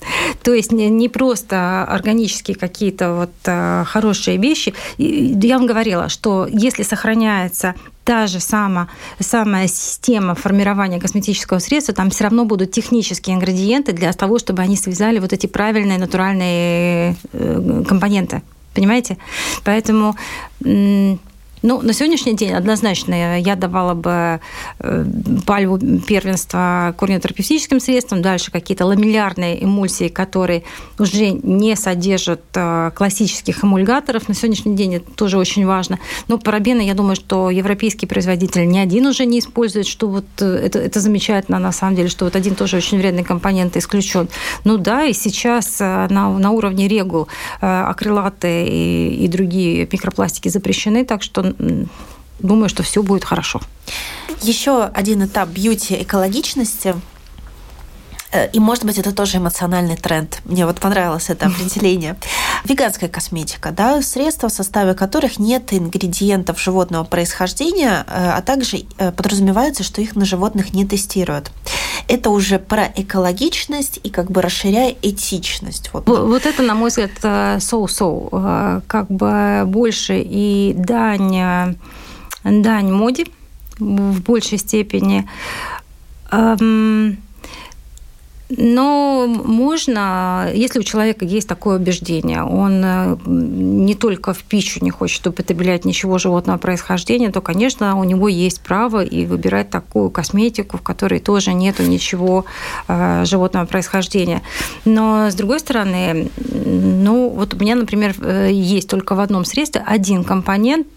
То 0.42 0.52
есть 0.52 0.72
не, 0.72 1.08
просто 1.08 1.84
органические 1.84 2.56
какие-то 2.56 3.14
вот 3.14 3.32
э, 3.44 3.84
хорошие 3.86 4.36
вещи. 4.36 4.74
Я 4.98 5.58
вам 5.58 5.66
говорила, 5.66 6.08
что 6.08 6.46
если 6.50 6.82
сохраняется 6.82 7.74
та 8.04 8.26
же 8.26 8.40
самая, 8.40 8.88
самая 9.20 9.68
система 9.68 10.34
формирования 10.34 10.98
косметического 10.98 11.60
средства, 11.60 11.94
там 11.94 12.10
все 12.10 12.24
равно 12.24 12.44
будут 12.44 12.72
технические 12.72 13.36
ингредиенты 13.36 13.92
для 13.92 14.12
того, 14.12 14.38
чтобы 14.38 14.62
они 14.62 14.76
связали 14.76 15.20
вот 15.20 15.32
эти 15.32 15.46
правильные 15.46 15.98
натуральные 15.98 17.16
компоненты. 17.86 18.42
Понимаете? 18.74 19.18
Поэтому 19.64 20.16
Ну, 21.62 21.80
на 21.80 21.92
сегодняшний 21.92 22.34
день 22.34 22.52
однозначно 22.52 23.38
я 23.38 23.54
давала 23.54 23.94
бы 23.94 24.40
э, 24.80 25.04
пальву 25.46 25.78
первенства 25.78 26.92
корнетерапевтическим 26.98 27.78
средствам, 27.78 28.20
дальше 28.20 28.50
какие-то 28.50 28.84
ламеллярные 28.84 29.62
эмульсии, 29.62 30.08
которые 30.08 30.64
уже 30.98 31.30
не 31.30 31.76
содержат 31.76 32.42
э, 32.54 32.90
классических 32.96 33.62
эмульгаторов. 33.62 34.28
На 34.28 34.34
сегодняшний 34.34 34.74
день 34.74 34.96
это 34.96 35.12
тоже 35.12 35.38
очень 35.38 35.64
важно. 35.64 36.00
Но 36.26 36.36
парабены, 36.36 36.80
я 36.80 36.94
думаю, 36.94 37.14
что 37.14 37.48
европейские 37.48 38.08
производители 38.08 38.64
ни 38.64 38.78
один 38.78 39.06
уже 39.06 39.24
не 39.24 39.38
использует, 39.38 39.86
что 39.86 40.08
вот 40.08 40.24
э, 40.40 40.44
это, 40.44 40.80
это 40.80 40.98
замечательно 40.98 41.60
на 41.60 41.70
самом 41.70 41.94
деле, 41.94 42.08
что 42.08 42.24
вот 42.24 42.34
один 42.34 42.56
тоже 42.56 42.78
очень 42.78 42.98
вредный 42.98 43.22
компонент 43.22 43.76
исключен. 43.76 44.28
Ну 44.64 44.78
да, 44.78 45.04
и 45.04 45.12
сейчас 45.12 45.78
на, 45.78 46.08
на 46.08 46.50
уровне 46.50 46.88
регул 46.88 47.28
акрилаты 47.60 48.66
и, 48.66 49.24
и 49.24 49.28
другие 49.28 49.88
микропластики 49.90 50.48
запрещены, 50.48 51.04
так 51.04 51.22
что 51.22 51.51
думаю, 52.38 52.68
что 52.68 52.82
все 52.82 53.02
будет 53.02 53.24
хорошо. 53.24 53.60
Еще 54.42 54.84
один 54.84 55.24
этап 55.24 55.48
бьюти 55.50 56.02
экологичности 56.02 56.96
э, 58.32 58.50
и, 58.50 58.58
может 58.58 58.84
быть, 58.84 58.98
это 58.98 59.12
тоже 59.12 59.38
эмоциональный 59.38 59.96
тренд. 59.96 60.40
Мне 60.44 60.66
вот 60.66 60.80
понравилось 60.80 61.30
это 61.30 61.46
определение. 61.48 62.16
Веганская 62.64 63.08
косметика, 63.08 63.70
да, 63.70 64.02
средства, 64.02 64.48
в 64.48 64.52
составе 64.52 64.94
которых 64.94 65.38
нет 65.38 65.72
ингредиентов 65.72 66.60
животного 66.60 67.04
происхождения, 67.04 68.04
э, 68.06 68.30
а 68.30 68.42
также 68.42 68.84
э, 68.98 69.12
подразумевается, 69.12 69.84
что 69.84 70.00
их 70.00 70.16
на 70.16 70.24
животных 70.24 70.74
не 70.74 70.84
тестируют. 70.84 71.50
Это 72.14 72.28
уже 72.28 72.58
про 72.58 72.92
экологичность 72.94 73.98
и 74.02 74.10
как 74.10 74.30
бы 74.30 74.42
расширяя 74.42 74.94
этичность. 75.00 75.88
Вот, 75.94 76.06
вот 76.06 76.44
это, 76.44 76.62
на 76.62 76.74
мой 76.74 76.90
взгляд, 76.90 77.12
соу-соу. 77.62 78.82
Как 78.86 79.08
бы 79.08 79.62
больше 79.66 80.20
и 80.22 80.74
дань 80.76 81.76
дань 82.44 82.92
моде 82.92 83.24
в 83.78 84.20
большей 84.20 84.58
степени. 84.58 85.26
Но 88.56 89.26
можно, 89.26 90.50
если 90.52 90.78
у 90.78 90.82
человека 90.82 91.24
есть 91.24 91.48
такое 91.48 91.76
убеждение, 91.78 92.42
он 92.42 92.82
э, 92.84 93.16
не 93.26 93.94
только 93.94 94.34
в 94.34 94.42
пищу 94.42 94.80
не 94.82 94.90
хочет 94.90 95.26
употреблять 95.26 95.84
ничего 95.84 96.18
животного 96.18 96.58
происхождения, 96.58 97.30
то, 97.30 97.40
конечно, 97.40 97.98
у 97.98 98.04
него 98.04 98.28
есть 98.28 98.60
право 98.60 99.02
и 99.02 99.24
выбирать 99.24 99.70
такую 99.70 100.10
косметику, 100.10 100.76
в 100.76 100.82
которой 100.82 101.20
тоже 101.20 101.54
нету 101.54 101.82
ничего 101.82 102.44
э, 102.88 103.24
животного 103.24 103.64
происхождения. 103.64 104.42
Но, 104.84 105.30
с 105.30 105.34
другой 105.34 105.60
стороны, 105.60 106.30
ну, 106.36 107.30
вот 107.30 107.54
у 107.54 107.56
меня, 107.56 107.74
например, 107.74 108.14
э, 108.20 108.50
есть 108.52 108.88
только 108.88 109.14
в 109.14 109.20
одном 109.20 109.44
средстве 109.44 109.82
один 109.86 110.24
компонент, 110.24 110.88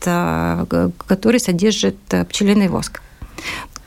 который 1.08 1.40
содержит 1.40 1.98
пчелиный 2.30 2.68
воск. 2.68 3.02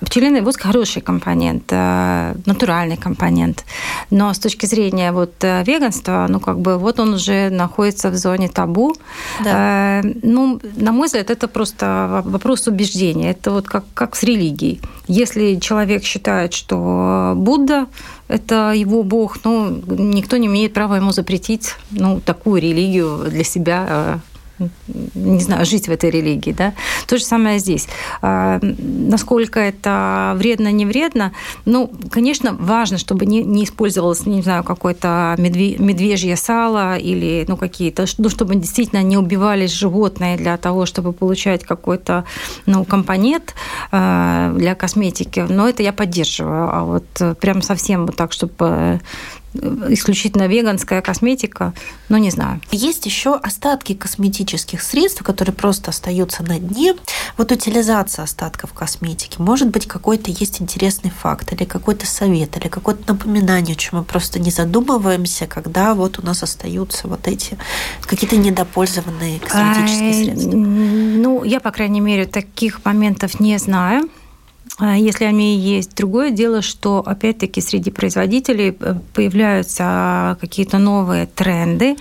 Пчелиный 0.00 0.42
воск 0.42 0.62
хороший 0.62 1.02
компонент, 1.02 1.64
э, 1.70 2.34
натуральный 2.46 2.96
компонент. 2.96 3.64
Но 4.10 4.32
с 4.32 4.38
точки 4.38 4.66
зрения 4.66 5.10
вот 5.10 5.32
э, 5.42 5.64
веганства, 5.64 6.26
ну 6.28 6.38
как 6.38 6.60
бы 6.60 6.78
вот 6.78 7.00
он 7.00 7.14
уже 7.14 7.50
находится 7.50 8.10
в 8.10 8.16
зоне 8.16 8.48
табу. 8.48 8.94
Да. 9.42 10.00
Э, 10.00 10.12
ну, 10.22 10.60
на 10.76 10.92
мой 10.92 11.06
взгляд, 11.06 11.30
это 11.30 11.48
просто 11.48 12.22
вопрос 12.24 12.68
убеждения. 12.68 13.30
Это 13.30 13.50
вот 13.50 13.66
как, 13.66 13.84
как 13.94 14.14
с 14.14 14.22
религией. 14.22 14.80
Если 15.08 15.56
человек 15.56 16.04
считает, 16.04 16.54
что 16.54 17.34
Будда 17.36 17.86
это 18.28 18.72
его 18.72 19.02
бог, 19.02 19.38
ну, 19.44 19.82
никто 19.86 20.36
не 20.36 20.46
имеет 20.46 20.74
права 20.74 20.96
ему 20.96 21.12
запретить 21.12 21.74
ну, 21.90 22.20
такую 22.20 22.62
религию 22.62 23.24
для 23.28 23.42
себя 23.42 24.20
не 25.14 25.40
знаю, 25.40 25.64
жить 25.66 25.88
в 25.88 25.90
этой 25.90 26.10
религии. 26.10 26.52
Да? 26.52 26.74
То 27.06 27.18
же 27.18 27.24
самое 27.24 27.58
здесь. 27.58 27.88
А, 28.22 28.58
насколько 28.62 29.60
это 29.60 30.34
вредно, 30.36 30.72
не 30.72 30.86
вредно, 30.86 31.32
ну, 31.64 31.90
конечно, 32.10 32.56
важно, 32.58 32.98
чтобы 32.98 33.26
не, 33.26 33.42
не 33.42 33.64
использовалось, 33.64 34.26
не 34.26 34.42
знаю, 34.42 34.64
какое-то 34.64 35.34
медвежье 35.38 36.36
сало 36.36 36.96
или 36.96 37.44
ну, 37.48 37.56
какие-то, 37.56 38.06
ну, 38.18 38.28
чтобы 38.28 38.56
действительно 38.56 39.02
не 39.02 39.16
убивались 39.16 39.72
животные 39.72 40.36
для 40.36 40.56
того, 40.56 40.86
чтобы 40.86 41.12
получать 41.12 41.64
какой-то 41.64 42.24
ну, 42.66 42.84
компонент 42.84 43.54
а, 43.90 44.52
для 44.54 44.74
косметики. 44.74 45.46
Но 45.48 45.68
это 45.68 45.82
я 45.82 45.92
поддерживаю. 45.92 46.68
А 46.72 46.84
вот 46.84 47.38
прям 47.38 47.62
совсем 47.62 48.06
вот 48.06 48.16
так, 48.16 48.32
чтобы 48.32 49.00
исключительно 49.54 50.46
веганская 50.46 51.00
косметика, 51.00 51.72
ну 52.08 52.16
не 52.16 52.30
знаю. 52.30 52.60
Есть 52.70 53.06
еще 53.06 53.34
остатки 53.34 53.94
косметических 53.94 54.82
средств, 54.82 55.22
которые 55.22 55.54
просто 55.54 55.90
остаются 55.90 56.42
на 56.42 56.58
дне. 56.58 56.94
Вот 57.36 57.50
утилизация 57.52 58.24
остатков 58.24 58.72
косметики. 58.72 59.40
Может 59.40 59.68
быть, 59.68 59.86
какой-то 59.86 60.30
есть 60.30 60.60
интересный 60.60 61.10
факт, 61.10 61.52
или 61.52 61.64
какой-то 61.64 62.06
совет, 62.06 62.56
или 62.56 62.68
какое-то 62.68 63.12
напоминание, 63.12 63.74
о 63.74 63.78
чем 63.78 63.98
мы 63.98 64.04
просто 64.04 64.38
не 64.38 64.50
задумываемся, 64.50 65.46
когда 65.46 65.94
вот 65.94 66.18
у 66.18 66.22
нас 66.22 66.42
остаются 66.42 67.08
вот 67.08 67.26
эти 67.26 67.58
какие-то 68.02 68.36
недопользованные 68.36 69.40
косметические 69.40 70.14
средства. 70.14 70.56
Ну, 70.56 71.44
я, 71.44 71.60
по 71.60 71.70
крайней 71.70 72.00
мере, 72.00 72.26
таких 72.26 72.84
моментов 72.84 73.40
не 73.40 73.58
знаю. 73.58 74.08
А 74.78 74.96
если 74.96 75.24
они 75.24 75.58
есть. 75.58 75.96
Другое 75.96 76.30
дело, 76.30 76.62
что 76.62 77.02
опять-таки 77.04 77.60
среди 77.60 77.90
производителей 77.90 78.76
э, 78.78 78.94
появляются 79.12 80.36
какие-то 80.40 80.78
новые 80.78 81.26
тренды, 81.26 81.96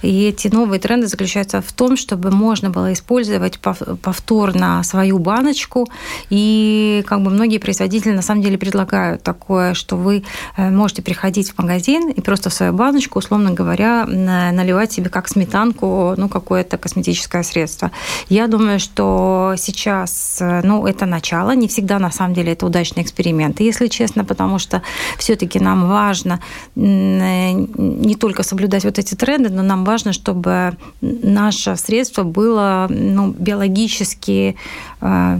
и 0.00 0.24
эти 0.24 0.48
новые 0.48 0.80
тренды 0.80 1.08
заключаются 1.08 1.60
в 1.60 1.72
том, 1.72 1.96
чтобы 1.96 2.30
можно 2.30 2.70
было 2.70 2.94
использовать 2.94 3.58
повторно 3.58 4.82
свою 4.82 5.18
баночку, 5.18 5.86
и 6.30 7.04
как 7.06 7.22
бы 7.22 7.30
многие 7.30 7.58
производители 7.58 8.12
на 8.12 8.22
самом 8.22 8.42
деле 8.42 8.56
предлагают 8.56 9.22
такое, 9.22 9.74
что 9.74 9.96
вы 9.96 10.24
э, 10.56 10.70
можете 10.70 11.02
приходить 11.02 11.50
в 11.52 11.58
магазин 11.58 12.08
и 12.08 12.20
просто 12.22 12.48
в 12.48 12.54
свою 12.54 12.72
баночку, 12.72 13.18
условно 13.18 13.50
говоря, 13.50 14.06
наливать 14.06 14.92
себе 14.92 15.10
как 15.10 15.28
сметанку, 15.28 16.14
ну, 16.16 16.30
какое-то 16.30 16.78
косметическое 16.78 17.42
средство. 17.42 17.90
Я 18.30 18.46
думаю, 18.46 18.80
что 18.80 19.54
сейчас, 19.58 20.38
э, 20.40 20.62
ну, 20.64 20.86
это 20.86 21.04
начало, 21.04 21.54
не 21.54 21.68
всегда 21.68 21.98
на 21.98 22.10
самом 22.10 22.21
деле 22.28 22.52
это 22.52 22.66
удачный 22.66 23.02
эксперимент. 23.02 23.60
Если 23.60 23.88
честно, 23.88 24.24
потому 24.24 24.58
что 24.58 24.82
все-таки 25.18 25.58
нам 25.58 25.88
важно 25.88 26.40
не 26.74 28.14
только 28.16 28.42
соблюдать 28.42 28.84
вот 28.84 28.98
эти 28.98 29.14
тренды, 29.14 29.50
но 29.50 29.62
нам 29.62 29.84
важно, 29.84 30.12
чтобы 30.12 30.76
наше 31.00 31.76
средство 31.76 32.22
было 32.22 32.86
ну, 32.88 33.34
биологически 33.38 34.56
э, 35.00 35.38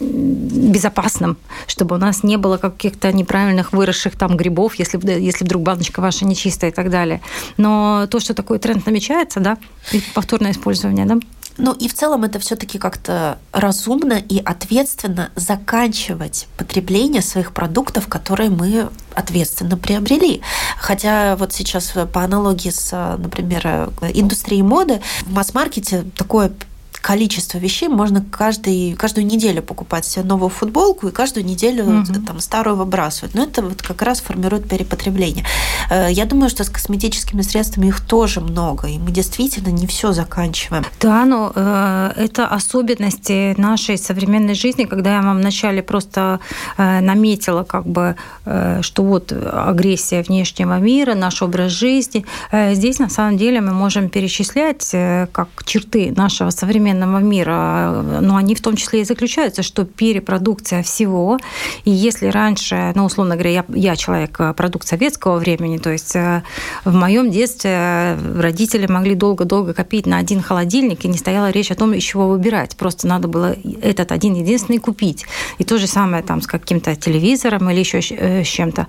безопасным, 0.00 1.36
чтобы 1.66 1.96
у 1.96 1.98
нас 1.98 2.22
не 2.22 2.36
было 2.36 2.56
каких-то 2.56 3.12
неправильных 3.12 3.72
выросших 3.72 4.16
там 4.16 4.36
грибов, 4.36 4.74
если, 4.76 4.98
если 5.20 5.44
вдруг 5.44 5.62
баночка 5.62 6.00
ваша 6.00 6.24
нечистая 6.24 6.70
и 6.70 6.74
так 6.74 6.90
далее. 6.90 7.20
Но 7.56 8.06
то, 8.10 8.20
что 8.20 8.34
такой 8.34 8.58
тренд 8.58 8.86
намечается, 8.86 9.40
да, 9.40 9.56
и 9.92 10.02
повторное 10.14 10.52
использование, 10.52 11.06
да, 11.06 11.18
ну 11.56 11.72
и 11.72 11.88
в 11.88 11.94
целом 11.94 12.24
это 12.24 12.38
все-таки 12.38 12.78
как-то 12.78 13.38
разумно 13.52 14.14
и 14.14 14.38
ответственно 14.38 15.30
заканчивать 15.36 16.48
потребление 16.56 17.22
своих 17.22 17.52
продуктов, 17.52 18.08
которые 18.08 18.50
мы 18.50 18.88
ответственно 19.14 19.76
приобрели. 19.76 20.42
Хотя 20.76 21.36
вот 21.36 21.52
сейчас 21.52 21.92
по 22.12 22.22
аналогии 22.22 22.70
с, 22.70 23.16
например, 23.18 23.90
индустрией 24.12 24.62
моды, 24.62 25.00
в 25.22 25.32
масс-маркете 25.32 26.04
такое 26.16 26.52
количество 27.04 27.58
вещей 27.58 27.88
можно 27.88 28.24
каждый, 28.30 28.94
каждую 28.94 29.26
неделю 29.26 29.62
покупать 29.62 30.06
себе 30.06 30.24
новую 30.24 30.48
футболку 30.48 31.08
и 31.08 31.10
каждую 31.10 31.44
неделю 31.44 31.84
угу. 31.84 32.24
там, 32.26 32.40
старую 32.40 32.76
выбрасывать. 32.76 33.34
Но 33.34 33.42
это 33.42 33.60
вот 33.60 33.82
как 33.82 34.00
раз 34.00 34.22
формирует 34.22 34.66
перепотребление. 34.66 35.44
Э, 35.90 36.10
я 36.10 36.24
думаю, 36.24 36.48
что 36.48 36.64
с 36.64 36.70
косметическими 36.70 37.42
средствами 37.42 37.88
их 37.88 38.00
тоже 38.00 38.40
много, 38.40 38.88
и 38.88 38.98
мы 38.98 39.10
действительно 39.10 39.68
не 39.68 39.86
все 39.86 40.12
заканчиваем. 40.12 40.84
Да, 40.98 41.26
но 41.26 41.52
э, 41.54 42.12
это 42.16 42.46
особенности 42.46 43.54
нашей 43.60 43.98
современной 43.98 44.54
жизни, 44.54 44.84
когда 44.84 45.16
я 45.16 45.22
вам 45.22 45.36
вначале 45.36 45.82
просто 45.82 46.40
э, 46.78 47.00
наметила, 47.00 47.64
как 47.64 47.86
бы, 47.86 48.16
э, 48.46 48.80
что 48.80 49.02
вот 49.02 49.30
агрессия 49.30 50.22
внешнего 50.22 50.78
мира, 50.78 51.14
наш 51.14 51.42
образ 51.42 51.72
жизни. 51.72 52.24
Э, 52.50 52.74
здесь 52.74 52.98
на 52.98 53.10
самом 53.10 53.36
деле 53.36 53.60
мы 53.60 53.72
можем 53.72 54.08
перечислять 54.08 54.88
э, 54.94 55.26
как 55.32 55.48
черты 55.66 56.14
нашего 56.16 56.48
современного 56.48 56.93
современного 56.94 57.18
мира, 57.18 58.20
но 58.20 58.36
они 58.36 58.54
в 58.54 58.60
том 58.60 58.76
числе 58.76 59.02
и 59.02 59.04
заключаются, 59.04 59.62
что 59.62 59.84
перепродукция 59.84 60.82
всего, 60.82 61.38
и 61.84 61.90
если 61.90 62.26
раньше, 62.26 62.92
ну, 62.94 63.04
условно 63.04 63.34
говоря, 63.34 63.50
я, 63.50 63.64
я 63.68 63.96
человек 63.96 64.40
э, 64.40 64.54
продукт 64.54 64.86
советского 64.86 65.38
времени, 65.38 65.78
то 65.78 65.90
есть 65.90 66.16
э, 66.16 66.42
в 66.84 66.94
моем 66.94 67.30
детстве 67.30 68.16
родители 68.38 68.86
могли 68.86 69.14
долго-долго 69.14 69.74
копить 69.74 70.06
на 70.06 70.18
один 70.18 70.40
холодильник, 70.42 71.04
и 71.04 71.08
не 71.08 71.18
стояла 71.18 71.50
речь 71.50 71.70
о 71.70 71.74
том, 71.74 71.92
из 71.94 72.02
чего 72.02 72.28
выбирать, 72.28 72.76
просто 72.76 73.06
надо 73.06 73.28
было 73.28 73.56
этот 73.82 74.12
один 74.12 74.34
единственный 74.34 74.78
купить. 74.78 75.26
И 75.58 75.64
то 75.64 75.78
же 75.78 75.86
самое 75.86 76.22
там 76.22 76.40
с 76.40 76.46
каким-то 76.46 76.94
телевизором 76.96 77.70
или 77.70 77.80
еще 77.80 77.98
э, 77.98 78.44
с 78.44 78.48
чем-то. 78.48 78.86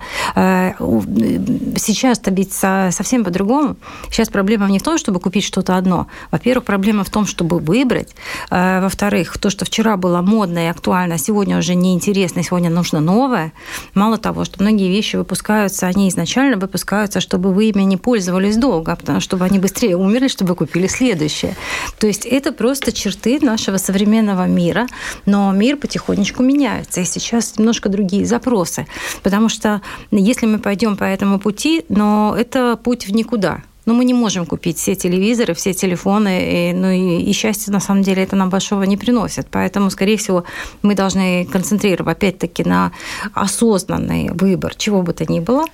Сейчас-то 1.76 2.30
ведь 2.30 2.52
совсем 2.52 3.24
по-другому. 3.24 3.76
Сейчас 4.10 4.28
проблема 4.28 4.68
не 4.68 4.78
в 4.78 4.82
том, 4.82 4.98
чтобы 4.98 5.20
купить 5.20 5.44
что-то 5.44 5.76
одно. 5.76 6.06
Во-первых, 6.30 6.64
проблема 6.64 7.04
в 7.04 7.10
том, 7.10 7.26
чтобы 7.26 7.58
выбрать 7.58 7.95
выбрать. 7.96 8.14
Э, 8.50 8.80
во-вторых, 8.80 9.38
то, 9.38 9.50
что 9.50 9.64
вчера 9.64 9.96
было 9.96 10.22
модно 10.22 10.58
и 10.58 10.66
актуально, 10.66 11.14
а 11.14 11.18
сегодня 11.18 11.58
уже 11.58 11.74
неинтересно, 11.74 12.42
сегодня 12.42 12.70
нужно 12.70 13.00
новое. 13.00 13.52
Мало 13.94 14.18
того, 14.18 14.44
что 14.44 14.62
многие 14.62 14.88
вещи 14.88 15.16
выпускаются, 15.16 15.86
они 15.86 16.08
изначально 16.08 16.56
выпускаются, 16.56 17.20
чтобы 17.20 17.52
вы 17.52 17.66
ими 17.66 17.82
не 17.82 17.96
пользовались 17.96 18.56
долго, 18.56 18.92
а 18.92 18.96
потому 18.96 19.20
чтобы 19.20 19.44
они 19.44 19.58
быстрее 19.58 19.96
умерли, 19.96 20.28
чтобы 20.28 20.50
вы 20.50 20.56
купили 20.56 20.86
следующее. 20.86 21.56
То 21.98 22.06
есть 22.06 22.26
это 22.26 22.52
просто 22.52 22.92
черты 22.92 23.38
нашего 23.40 23.78
современного 23.78 24.46
мира, 24.46 24.86
но 25.26 25.52
мир 25.52 25.76
потихонечку 25.76 26.42
меняется, 26.42 27.00
и 27.00 27.04
сейчас 27.04 27.58
немножко 27.58 27.88
другие 27.88 28.26
запросы. 28.26 28.86
Потому 29.22 29.48
что 29.48 29.80
если 30.10 30.46
мы 30.46 30.58
пойдем 30.58 30.96
по 30.96 31.04
этому 31.04 31.38
пути, 31.38 31.84
но 31.88 32.34
это 32.38 32.76
путь 32.76 33.06
в 33.06 33.12
никуда. 33.12 33.62
Но 33.86 33.94
мы 33.94 34.04
не 34.04 34.14
можем 34.14 34.46
купить 34.46 34.78
все 34.78 34.94
телевизоры, 34.94 35.54
все 35.54 35.72
телефоны, 35.72 36.70
и, 36.70 36.72
ну 36.74 36.90
и, 36.90 37.22
и 37.22 37.32
счастье 37.32 37.72
на 37.72 37.80
самом 37.80 38.02
деле 38.02 38.22
это 38.22 38.36
нам 38.36 38.50
большого 38.50 38.82
не 38.82 38.96
приносит. 38.96 39.46
Поэтому, 39.50 39.90
скорее 39.90 40.16
всего, 40.16 40.44
мы 40.82 40.94
должны 40.94 41.46
концентрировать 41.46 42.16
опять-таки 42.16 42.64
на 42.64 42.92
осознанный 43.32 44.30
выбор, 44.32 44.74
чего 44.74 45.02
бы 45.02 45.12
то 45.12 45.30
ни 45.30 45.40
было, 45.40 45.64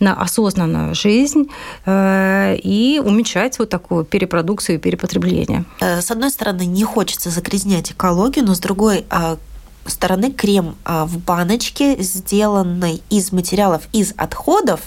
на 0.00 0.14
осознанную 0.14 0.94
жизнь 0.94 1.48
э, 1.86 2.56
и 2.62 3.00
уменьшать 3.04 3.58
вот 3.58 3.70
такую 3.70 4.04
перепродукцию 4.04 4.76
и 4.76 4.78
перепотребление. 4.78 5.64
Э, 5.80 6.00
с 6.00 6.10
одной 6.10 6.30
стороны, 6.30 6.66
не 6.66 6.84
хочется 6.84 7.30
загрязнять 7.30 7.92
экологию, 7.92 8.44
но 8.44 8.54
с 8.54 8.58
другой 8.60 9.04
а, 9.10 9.38
стороны 9.86 10.30
крем 10.30 10.76
а, 10.84 11.06
в 11.06 11.18
баночке, 11.18 11.96
сделанный 12.02 13.02
из 13.10 13.32
материалов 13.32 13.82
из 13.92 14.14
отходов, 14.16 14.80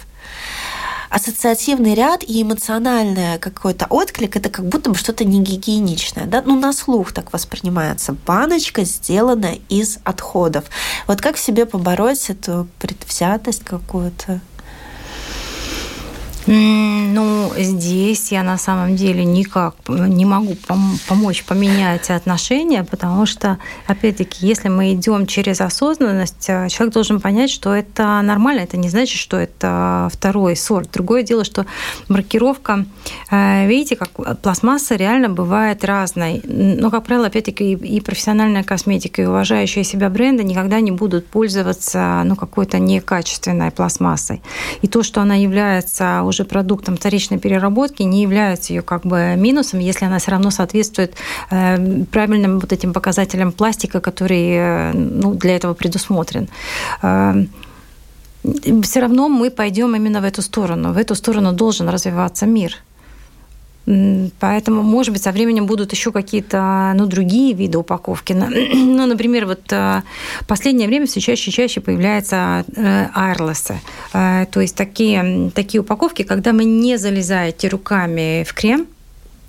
ассоциативный 1.15 1.93
ряд 1.93 2.23
и 2.23 2.41
эмоциональный 2.41 3.39
какой-то 3.39 3.85
отклик, 3.89 4.35
это 4.35 4.49
как 4.49 4.65
будто 4.65 4.89
бы 4.89 4.97
что-то 4.97 5.23
не 5.23 5.39
гигиеничное. 5.39 6.25
Да? 6.25 6.43
Ну, 6.45 6.59
на 6.59 6.73
слух 6.73 7.13
так 7.13 7.31
воспринимается. 7.31 8.17
Баночка 8.27 8.83
сделана 8.83 9.55
из 9.69 9.99
отходов. 10.03 10.65
Вот 11.07 11.21
как 11.21 11.37
себе 11.37 11.65
побороть 11.65 12.29
эту 12.29 12.67
предвзятость 12.79 13.63
какую-то? 13.63 14.41
Ну, 16.47 17.51
здесь 17.57 18.31
я 18.31 18.43
на 18.43 18.57
самом 18.57 18.95
деле 18.95 19.25
никак 19.25 19.75
не 19.87 20.25
могу 20.25 20.53
пом- 20.53 20.99
помочь 21.07 21.43
поменять 21.43 22.11
отношения, 22.11 22.83
потому 22.83 23.25
что, 23.25 23.57
опять-таки, 23.87 24.45
если 24.45 24.69
мы 24.69 24.93
идем 24.93 25.25
через 25.25 25.59
осознанность, 25.61 26.45
э, 26.47 26.69
человек 26.69 26.93
должен 26.93 27.19
понять, 27.19 27.49
что 27.49 27.73
это 27.73 28.21
нормально. 28.21 28.61
Это 28.61 28.77
не 28.77 28.89
значит, 28.89 29.19
что 29.19 29.37
это 29.37 30.09
второй 30.13 30.55
сорт. 30.55 30.91
Другое 30.93 31.23
дело, 31.23 31.43
что 31.43 31.65
маркировка, 32.09 32.85
э, 33.31 33.67
видите, 33.67 33.95
как 33.95 34.41
пластмасса 34.41 34.95
реально 34.95 35.29
бывает 35.29 35.83
разной. 35.83 36.41
Но, 36.43 36.91
как 36.91 37.05
правило, 37.05 37.27
опять-таки, 37.27 37.73
и 37.73 38.01
профессиональная 38.01 38.63
косметика, 38.63 39.21
и 39.21 39.25
уважающие 39.25 39.83
себя 39.83 40.09
бренды 40.09 40.43
никогда 40.43 40.79
не 40.79 40.91
будут 40.91 41.25
пользоваться 41.27 42.21
ну, 42.23 42.35
какой-то 42.35 42.77
некачественной 42.77 43.71
пластмассой. 43.71 44.43
И 44.83 44.87
то, 44.87 45.01
что 45.01 45.21
она 45.21 45.35
является 45.35 46.21
уже 46.23 46.34
продуктом 46.43 46.97
вторичной 46.97 47.39
переработки, 47.39 48.03
не 48.03 48.21
является 48.21 48.73
ее 48.73 48.81
как 48.81 49.05
бы 49.05 49.35
минусом, 49.37 49.79
если 49.79 50.05
она 50.05 50.17
все 50.19 50.31
равно 50.31 50.51
соответствует 50.51 51.13
э, 51.51 52.03
правильным 52.11 52.59
вот 52.59 52.73
этим 52.73 52.93
показателям 52.93 53.51
пластика, 53.51 54.01
который 54.01 54.49
э, 54.51 54.91
ну, 54.93 55.33
для 55.33 55.55
этого 55.55 55.73
предусмотрен 55.73 56.49
э, 57.01 57.45
все 58.83 58.99
равно 58.99 59.29
мы 59.29 59.49
пойдем 59.49 59.95
именно 59.95 60.21
в 60.21 60.23
эту 60.23 60.41
сторону. 60.41 60.93
В 60.93 60.97
эту 60.97 61.15
сторону 61.15 61.53
должен 61.53 61.89
развиваться 61.89 62.45
мир. 62.45 62.75
Поэтому, 64.39 64.81
может 64.81 65.13
быть, 65.13 65.21
со 65.21 65.31
временем 65.31 65.67
будут 65.67 65.91
еще 65.91 66.11
какие-то 66.11 66.93
ну, 66.95 67.05
другие 67.05 67.53
виды 67.53 67.77
упаковки. 67.77 68.33
Ну, 68.95 69.05
например, 69.05 69.45
вот 69.45 69.71
э, 69.71 70.01
в 70.41 70.47
последнее 70.47 70.87
время 70.87 71.05
все 71.05 71.19
чаще 71.19 71.51
и 71.51 71.53
чаще 71.53 71.81
появляются 71.81 72.65
айрлесы. 73.13 73.79
Э, 74.13 74.45
то 74.49 74.61
есть 74.61 74.75
такие, 74.75 75.51
такие 75.53 75.81
упаковки, 75.81 76.23
когда 76.23 76.53
мы 76.53 76.63
не 76.63 76.97
залезаете 76.97 77.67
руками 77.67 78.43
в 78.47 78.53
крем, 78.53 78.87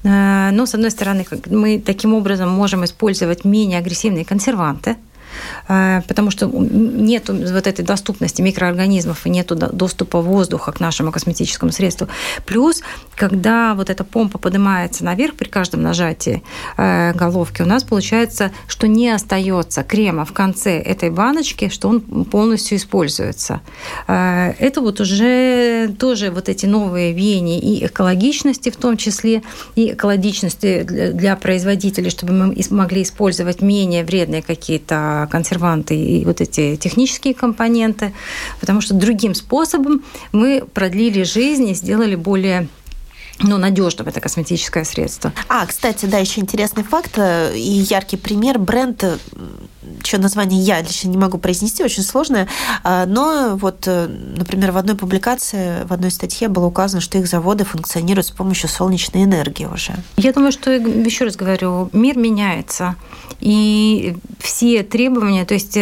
э, 0.05 0.51
но, 0.53 0.67
с 0.67 0.75
одной 0.75 0.91
стороны, 0.91 1.25
мы 1.47 1.81
таким 1.85 2.13
образом 2.13 2.51
можем 2.51 2.85
использовать 2.85 3.45
менее 3.45 3.79
агрессивные 3.79 4.25
консерванты, 4.25 4.97
Э, 5.69 6.03
потому 6.07 6.31
что 6.31 6.47
нет 6.47 7.29
вот 7.29 7.67
этой 7.67 7.85
доступности 7.85 8.43
микроорганизмов 8.43 9.27
и 9.27 9.31
нет 9.31 9.47
доступа 9.49 10.21
воздуха 10.21 10.73
к 10.73 10.81
нашему 10.81 11.13
косметическому 11.13 11.73
средству. 11.73 12.09
Плюс, 12.45 12.83
когда 13.17 13.75
вот 13.75 13.91
эта 13.91 14.05
помпа 14.05 14.39
поднимается 14.39 15.05
наверх 15.05 15.35
при 15.35 15.49
каждом 15.49 15.83
нажатии 15.83 16.43
э, 16.77 17.13
головки, 17.15 17.63
у 17.63 17.67
нас 17.67 17.83
получается, 17.83 18.53
что 18.69 18.87
не 18.87 19.09
остается 19.09 19.83
крема 19.83 20.25
в 20.25 20.33
конце 20.33 20.79
этой 20.79 21.11
баночки, 21.11 21.69
что 21.69 21.89
он 21.89 22.01
полностью 22.01 22.77
используется. 22.77 23.61
Э, 24.07 24.53
это 24.59 24.81
вот 24.83 25.01
уже 25.01 25.89
тоже 25.99 26.31
вот 26.31 26.49
эти 26.49 26.67
новые 26.67 27.13
веяния 27.13 27.59
и 27.59 27.87
экологичности 27.87 28.71
в 28.71 28.77
том 28.77 28.97
числе, 28.97 29.43
и 29.75 29.93
экологичности 29.93 30.83
для 30.83 31.37
производителей, 31.37 32.11
чтобы 32.11 32.33
мы 32.35 32.55
могли 32.71 33.03
использовать 33.03 33.63
менее 33.63 34.05
вредные 34.05 34.43
какие-то 34.43 35.29
консерванты 35.31 35.97
и 35.97 36.25
вот 36.25 36.41
эти 36.43 36.77
технические 36.77 37.33
компоненты, 37.33 38.13
потому 38.61 38.83
что 38.83 38.95
другим 38.95 39.35
способом 39.35 40.03
мы 40.33 40.63
продлили 40.75 41.23
жизнь 41.23 41.69
и 41.69 41.75
сделали 41.75 42.15
более 42.15 42.69
ну, 43.41 43.59
надежным 43.59 44.09
это 44.09 44.21
косметическое 44.21 44.85
средство. 44.85 45.33
А, 45.49 45.67
кстати, 45.67 46.07
да, 46.07 46.19
еще 46.19 46.41
интересный 46.41 46.85
факт 46.85 47.13
э, 47.17 47.57
и 47.57 47.61
яркий 47.61 48.17
пример. 48.17 48.59
Бренд, 48.59 49.05
э, 49.05 49.19
что 50.03 50.19
название 50.19 50.61
я 50.61 50.81
лично 50.81 51.09
не 51.09 51.19
могу 51.19 51.39
произнести, 51.39 51.85
очень 51.85 52.03
сложное, 52.03 52.49
а, 52.83 53.05
но 53.07 53.57
вот, 53.57 53.85
э, 53.87 54.07
например, 54.07 54.73
в 54.73 54.79
одной 54.79 54.97
публикации, 54.97 55.85
в 55.85 55.93
одной 55.93 56.11
статье 56.11 56.49
было 56.49 56.67
указано, 56.67 57.01
что 57.01 57.19
их 57.19 57.27
заводы 57.27 57.65
функционируют 57.65 58.27
с 58.27 58.31
помощью 58.31 58.69
солнечной 58.69 59.25
энергии 59.25 59.67
уже. 59.67 59.95
Я 60.17 60.33
думаю, 60.33 60.53
что, 60.53 60.71
еще 60.73 61.25
раз 61.25 61.37
говорю, 61.37 61.91
мир 61.93 62.17
меняется, 62.17 62.97
и 63.41 64.17
все 64.41 64.83
требования, 64.83 65.45
то 65.45 65.55
есть 65.55 65.77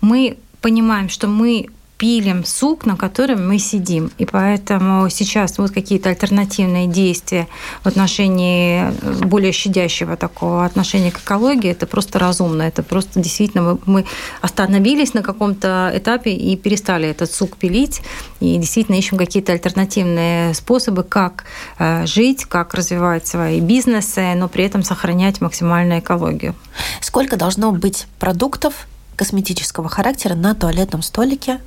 мы 0.00 0.38
понимаем, 0.60 1.08
что 1.08 1.28
мы 1.28 1.68
пилим 1.98 2.44
сук, 2.44 2.84
на 2.84 2.96
котором 2.96 3.48
мы 3.48 3.58
сидим. 3.58 4.10
И 4.18 4.26
поэтому 4.26 5.08
сейчас 5.08 5.58
вот 5.58 5.70
какие-то 5.70 6.10
альтернативные 6.10 6.86
действия 6.86 7.48
в 7.82 7.88
отношении 7.88 8.82
э, 8.82 9.24
более 9.24 9.52
щадящего 9.52 10.16
такого 10.16 10.64
отношения 10.64 11.10
к 11.10 11.18
экологии, 11.18 11.70
это 11.70 11.86
просто 11.86 12.18
разумно. 12.18 12.62
Это 12.62 12.82
просто 12.82 13.20
действительно 13.20 13.78
мы 13.86 14.04
остановились 14.42 15.14
на 15.14 15.22
каком-то 15.22 15.90
этапе 15.94 16.32
и 16.32 16.56
перестали 16.56 17.08
этот 17.08 17.32
сук 17.32 17.56
пилить. 17.56 18.02
И 18.40 18.56
действительно 18.58 18.96
ищем 18.96 19.16
какие-то 19.16 19.52
альтернативные 19.52 20.52
способы, 20.54 21.02
как 21.02 21.44
э, 21.78 22.04
жить, 22.06 22.44
как 22.44 22.74
развивать 22.74 23.26
свои 23.26 23.60
бизнесы, 23.60 24.34
но 24.34 24.48
при 24.48 24.64
этом 24.64 24.82
сохранять 24.82 25.40
максимальную 25.40 26.00
экологию. 26.00 26.54
Сколько 27.00 27.36
должно 27.36 27.72
быть 27.72 28.06
продуктов 28.18 28.86
косметического 29.16 29.88
характера 29.88 30.34
на 30.34 30.54
туалетном 30.54 31.00
столике 31.00 31.60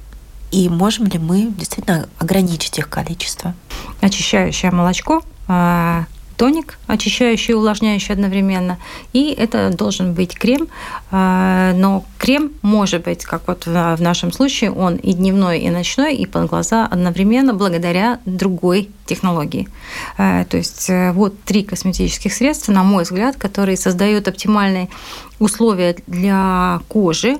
и 0.51 0.69
можем 0.69 1.05
ли 1.05 1.19
мы 1.19 1.51
действительно 1.51 2.07
ограничить 2.17 2.77
их 2.79 2.89
количество? 2.89 3.53
Очищающее 4.01 4.71
молочко, 4.71 5.21
а, 5.47 6.05
тоник, 6.39 6.79
очищающий 6.87 7.51
и 7.51 7.53
увлажняющий 7.53 8.13
одновременно. 8.13 8.77
И 9.11 9.31
это 9.31 9.71
должен 9.71 10.13
быть 10.13 10.39
крем. 10.39 10.69
А, 11.11 11.73
но 11.73 12.05
крем 12.17 12.53
может 12.61 13.03
быть, 13.03 13.25
как 13.25 13.47
вот 13.47 13.65
в 13.65 13.97
нашем 13.99 14.31
случае, 14.31 14.71
он 14.71 14.95
и 14.95 15.13
дневной, 15.13 15.59
и 15.59 15.69
ночной, 15.69 16.15
и 16.15 16.25
под 16.25 16.49
глаза 16.49 16.87
одновременно 16.87 17.53
благодаря 17.53 18.19
другой 18.25 18.89
технологии. 19.05 19.67
А, 20.17 20.45
то 20.45 20.55
есть 20.55 20.89
э, 20.89 21.11
вот 21.11 21.39
три 21.43 21.63
косметических 21.63 22.33
средства, 22.33 22.71
на 22.71 22.83
мой 22.83 23.03
взгляд, 23.03 23.35
которые 23.35 23.75
создают 23.75 24.29
оптимальные 24.29 24.87
условия 25.39 25.97
для 26.07 26.79
кожи, 26.87 27.37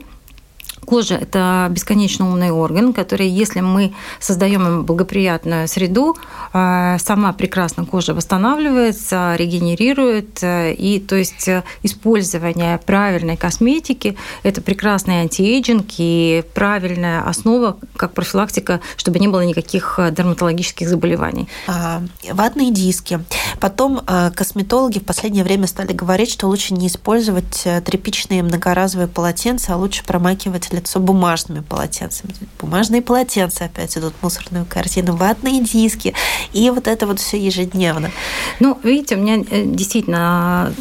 Кожа– 0.89 1.15
это 1.21 1.67
бесконечно 1.69 2.28
умный 2.28 2.49
орган, 2.49 2.93
который, 2.93 3.30
если 3.30 3.60
мы 3.60 3.93
создаем 4.19 4.65
ему 4.65 4.82
благоприятную 4.82 5.67
среду, 5.67 6.17
э, 6.52 6.97
сама 6.97 7.32
прекрасно 7.32 7.86
кожа 7.86 8.15
восстанавливается, 8.15 9.36
регенерирует. 9.36 10.41
Э, 10.41 10.73
и 10.73 10.99
то 10.99 11.15
есть 11.15 11.47
э, 11.47 11.62
использование 11.84 12.80
правильной 12.80 13.38
косметики– 13.38 14.17
это 14.43 14.62
прекрасный 14.62 15.21
anti-aging 15.21 15.86
и 15.99 16.43
правильная 16.56 17.21
основа 17.21 17.78
как 17.95 18.13
профилактика, 18.15 18.82
чтобы 18.97 19.19
не 19.19 19.28
было 19.28 19.45
никаких 19.45 19.99
дерматологических 20.12 20.89
заболеваний. 20.89 21.47
А, 21.67 22.02
ватные 22.32 22.71
диски. 22.71 23.19
Потом 23.60 24.02
косметологи 24.36 24.97
в 24.97 25.06
последнее 25.06 25.43
время 25.43 25.67
стали 25.67 25.93
говорить, 25.93 26.32
что 26.32 26.47
лучше 26.47 26.73
не 26.73 26.88
использовать 26.88 27.67
тряпичные 27.86 28.41
многоразовые 28.41 29.08
полотенца, 29.08 29.75
а 29.75 29.78
лучше 29.78 30.04
промакивать 30.04 30.71
лицо 30.80 31.00
бумажными 31.00 31.62
полотенцами. 31.62 32.34
Бумажные 32.60 33.02
полотенца 33.02 33.65
опять 33.65 33.98
идут 33.98 34.13
мусорную 34.22 34.65
корзину, 34.65 35.15
ватные 35.15 35.63
диски, 35.63 36.13
и 36.54 36.70
вот 36.70 36.88
это 36.88 37.06
вот 37.06 37.20
все 37.20 37.38
ежедневно. 37.38 38.12
Ну, 38.60 38.78
видите, 38.84 39.15
у 39.15 39.20
меня 39.20 39.44
э, 39.50 39.65
действительно 39.65 40.74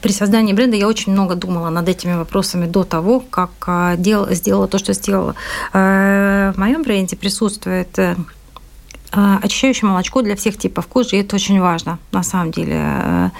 при 0.00 0.12
создании 0.12 0.52
бренда 0.52 0.76
я 0.76 0.88
очень 0.88 1.12
много 1.12 1.34
думала 1.34 1.70
над 1.70 1.88
этими 1.88 2.14
вопросами 2.14 2.66
до 2.66 2.84
того, 2.84 3.20
как 3.20 3.50
а, 3.66 3.96
дел, 3.96 4.30
сделала 4.30 4.68
то, 4.68 4.78
что 4.78 4.92
сделала. 4.92 5.34
Э, 5.72 6.52
в 6.54 6.58
моем 6.58 6.82
бренде 6.82 7.16
присутствует 7.16 7.98
э, 7.98 8.16
очищающее 9.12 9.88
молочко 9.88 10.22
для 10.22 10.34
всех 10.36 10.56
типов 10.56 10.86
кожи, 10.86 11.16
и 11.16 11.20
это 11.20 11.36
очень 11.36 11.60
важно, 11.60 11.98
на 12.12 12.22
самом 12.22 12.50
деле. 12.50 13.30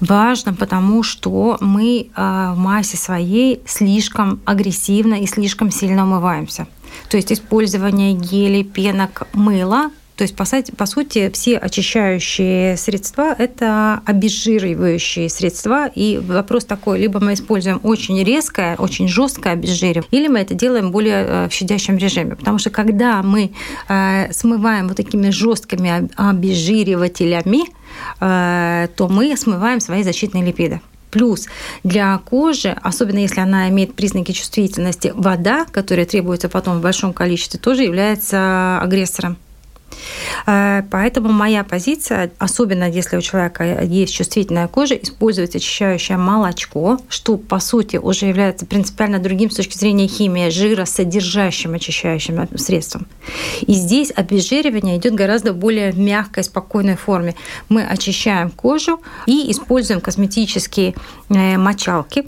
Важно, 0.00 0.52
потому 0.54 1.02
что 1.02 1.56
мы 1.60 2.10
в 2.16 2.54
массе 2.56 2.96
своей 2.96 3.60
слишком 3.66 4.40
агрессивно 4.44 5.14
и 5.14 5.26
слишком 5.26 5.70
сильно 5.70 6.04
умываемся. 6.04 6.66
То 7.08 7.16
есть 7.16 7.32
использование 7.32 8.12
гелей, 8.12 8.64
пенок, 8.64 9.26
мыла 9.32 9.90
то 10.16 10.22
есть, 10.22 10.34
по, 10.34 10.44
по 10.76 10.86
сути, 10.86 11.30
все 11.32 11.58
очищающие 11.58 12.78
средства– 12.78 13.34
это 13.38 14.00
обезжиривающие 14.06 15.28
средства. 15.28 15.90
И 15.94 16.18
вопрос 16.18 16.64
такой, 16.64 16.98
либо 17.00 17.20
мы 17.20 17.34
используем 17.34 17.80
очень 17.82 18.22
резкое, 18.24 18.76
очень 18.76 19.08
жесткое 19.08 19.52
обезжиривание, 19.52 20.08
или 20.10 20.28
мы 20.28 20.38
это 20.38 20.54
делаем 20.54 20.90
более 20.90 21.24
э, 21.26 21.48
в 21.50 21.52
щадящем 21.52 21.98
режиме. 21.98 22.34
Потому 22.34 22.58
что 22.58 22.70
когда 22.70 23.22
мы 23.22 23.52
э, 23.88 24.32
смываем 24.32 24.88
вот 24.88 24.96
такими 24.96 25.28
жесткими 25.28 26.08
обезжиривателями, 26.16 27.64
э, 28.20 28.88
то 28.96 29.08
мы 29.08 29.36
смываем 29.36 29.80
свои 29.80 30.02
защитные 30.02 30.44
липиды. 30.44 30.80
Плюс 31.10 31.46
для 31.84 32.18
кожи, 32.18 32.74
особенно 32.82 33.18
если 33.18 33.40
она 33.40 33.68
имеет 33.68 33.94
признаки 33.94 34.32
чувствительности, 34.32 35.12
вода, 35.14 35.66
которая 35.70 36.06
требуется 36.06 36.48
потом 36.48 36.78
в 36.78 36.82
большом 36.82 37.12
количестве, 37.12 37.60
тоже 37.60 37.82
является 37.82 38.80
агрессором. 38.80 39.36
Э, 40.46 40.82
поэтому 40.90 41.32
моя 41.32 41.64
позиция, 41.64 42.30
особенно 42.38 42.88
если 42.88 43.16
у 43.16 43.20
человека 43.20 43.82
есть 43.82 44.14
чувствительная 44.14 44.68
кожа, 44.68 44.94
использовать 44.94 45.56
очищающее 45.56 46.16
молочко, 46.16 46.98
что 47.08 47.36
по 47.36 47.58
сути 47.58 47.96
уже 47.96 48.26
является 48.26 48.66
принципиально 48.66 49.18
другим 49.18 49.50
с 49.50 49.56
точки 49.56 49.76
зрения 49.76 50.06
химии, 50.06 50.50
жиросодержащим 50.50 51.74
очищающим 51.74 52.48
средством. 52.58 53.06
И 53.62 53.72
здесь 53.72 54.12
обезжиривание 54.14 54.98
идет 54.98 55.14
гораздо 55.14 55.52
более 55.52 55.92
мягкой, 55.92 56.44
спокойной 56.44 56.96
форме. 56.96 57.34
Мы 57.68 57.84
очищаем 57.84 58.50
кожу 58.50 59.00
и 59.26 59.50
используем 59.50 60.00
косметические 60.00 60.94
э, 61.28 61.56
мочалки, 61.56 62.26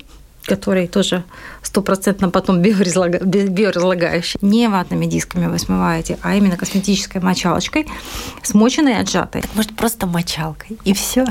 которые 0.48 0.88
тоже 0.88 1.22
стопроцентно 1.62 2.30
потом 2.30 2.62
биоразлагающие. 2.62 4.38
Не 4.42 4.68
ватными 4.68 5.06
дисками 5.06 5.46
вы 5.46 5.58
смываете, 5.58 6.18
а 6.22 6.34
именно 6.34 6.56
косметической 6.56 7.20
мочалочкой, 7.20 7.86
смоченной 8.42 8.92
и 8.92 8.96
отжатой. 8.96 9.42
Так, 9.42 9.50
может, 9.54 9.76
просто 9.76 10.06
мочалкой, 10.06 10.78
и 10.84 10.92
все? 10.94 11.26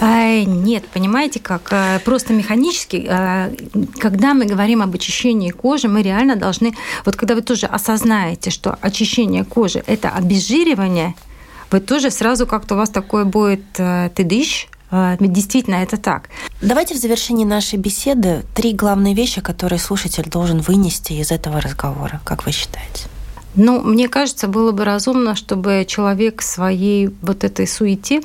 Нет, 0.46 0.84
понимаете 0.88 1.40
как? 1.40 1.72
Э, 1.72 2.00
просто 2.04 2.32
механически, 2.32 3.06
э, 3.08 3.54
когда 3.98 4.34
мы 4.34 4.46
говорим 4.46 4.82
об 4.82 4.94
очищении 4.94 5.50
кожи, 5.50 5.88
мы 5.88 6.02
реально 6.02 6.36
должны... 6.36 6.74
Вот 7.04 7.16
когда 7.16 7.34
вы 7.34 7.42
тоже 7.42 7.66
осознаете, 7.66 8.50
что 8.50 8.76
очищение 8.80 9.44
кожи– 9.44 9.82
это 9.86 10.10
обезжиривание, 10.10 11.14
вы 11.70 11.80
тоже 11.80 12.10
сразу 12.10 12.46
как-то 12.46 12.74
у 12.74 12.78
вас 12.78 12.90
такое 12.90 13.24
будет 13.24 13.64
э, 13.78 14.10
ты 14.14 14.24
дышь, 14.24 14.68
а, 14.68 14.75
действительно, 15.20 15.76
это 15.76 15.96
так. 15.96 16.28
Давайте 16.60 16.94
в 16.94 16.98
завершении 16.98 17.44
нашей 17.44 17.78
беседы 17.78 18.44
три 18.54 18.72
главные 18.72 19.14
вещи, 19.14 19.40
которые 19.40 19.78
слушатель 19.78 20.28
должен 20.28 20.60
вынести 20.60 21.14
из 21.14 21.30
этого 21.32 21.60
разговора. 21.60 22.20
Как 22.24 22.46
вы 22.46 22.52
считаете? 22.52 23.04
Ну, 23.54 23.80
мне 23.80 24.08
кажется, 24.08 24.48
было 24.48 24.72
бы 24.72 24.84
разумно, 24.84 25.34
чтобы 25.34 25.86
человек 25.88 26.42
своей 26.42 27.10
вот 27.22 27.44
этой 27.44 27.66
суете 27.66 28.20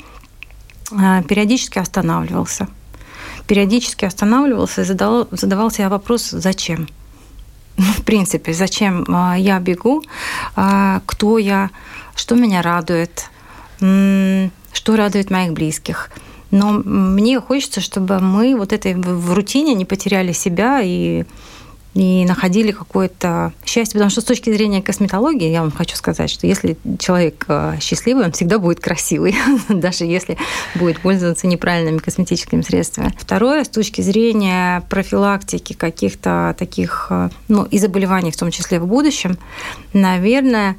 а, 0.91 1.23
периодически 1.23 1.79
останавливался. 1.79 2.67
Периодически 3.47 4.05
останавливался 4.05 4.81
и 4.81 4.86
задавал, 4.86 5.27
задавал 5.31 5.71
себе 5.71 5.88
вопрос, 5.88 6.29
зачем? 6.31 6.88
Ну, 7.77 7.86
в 7.86 8.03
принципе, 8.03 8.53
зачем 8.53 9.05
а, 9.07 9.36
я 9.38 9.60
бегу, 9.60 10.03
кто 11.05 11.38
я, 11.38 11.69
что 12.15 12.36
меня 12.36 12.62
радует, 12.62 13.29
что 13.77 14.95
радует 14.95 15.31
моих 15.31 15.53
близких– 15.53 16.12
но 16.51 16.71
мне 16.71 17.39
хочется, 17.39 17.81
чтобы 17.81 18.19
мы 18.19 18.55
вот 18.55 18.73
этой 18.73 18.93
в 18.95 19.33
рутине 19.33 19.73
не 19.73 19.85
потеряли 19.85 20.33
себя 20.33 20.81
и 20.83 21.23
и 21.93 22.23
находили 22.25 22.71
какое-то 22.71 23.51
счастье. 23.65 23.93
Потому 23.93 24.09
что 24.09 24.21
с 24.21 24.23
точки 24.23 24.51
зрения 24.51 24.81
косметологии, 24.81 25.49
я 25.49 25.61
вам 25.61 25.71
хочу 25.71 25.95
сказать, 25.95 26.29
что 26.29 26.47
если 26.47 26.77
человек 26.99 27.45
э, 27.47 27.77
счастливый, 27.81 28.25
он 28.25 28.31
всегда 28.31 28.59
будет 28.59 28.79
красивый, 28.79 29.35
даже 29.69 30.05
если 30.05 30.37
будет 30.75 31.01
пользоваться 31.01 31.47
неправильными 31.47 31.97
косметическими 31.97 32.61
средствами. 32.61 33.13
Второе, 33.19 33.63
с 33.63 33.69
точки 33.69 34.01
зрения 34.01 34.83
профилактики 34.89 35.73
каких-то 35.73 36.55
таких, 36.57 37.07
э, 37.09 37.29
ну, 37.49 37.65
и 37.65 37.77
заболеваний, 37.77 38.31
в 38.31 38.37
том 38.37 38.51
числе 38.51 38.79
в 38.79 38.87
будущем, 38.87 39.37
наверное, 39.91 40.77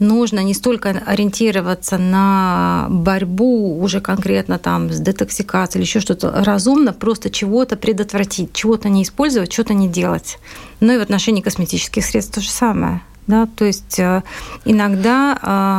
нужно 0.00 0.40
не 0.40 0.54
столько 0.54 0.90
ориентироваться 1.06 1.98
на 1.98 2.86
борьбу 2.90 3.78
уже 3.80 4.00
конкретно 4.00 4.58
там 4.58 4.90
с 4.90 4.98
детоксикацией 4.98 5.80
или 5.80 5.88
еще 5.88 6.00
что-то 6.00 6.32
разумно, 6.44 6.92
просто 6.92 7.30
чего-то 7.30 7.76
предотвратить, 7.76 8.52
чего-то 8.52 8.88
не 8.88 9.02
использовать, 9.04 9.52
что-то 9.52 9.74
не 9.74 9.88
делать. 9.88 10.38
Ну 10.80 10.92
и 10.92 10.98
в 10.98 11.02
отношении 11.02 11.42
косметических 11.42 12.04
средств 12.04 12.34
то 12.34 12.40
же 12.40 12.50
самое. 12.50 13.02
Да? 13.26 13.46
То 13.54 13.64
есть 13.64 13.98
э, 13.98 14.22
иногда 14.64 15.38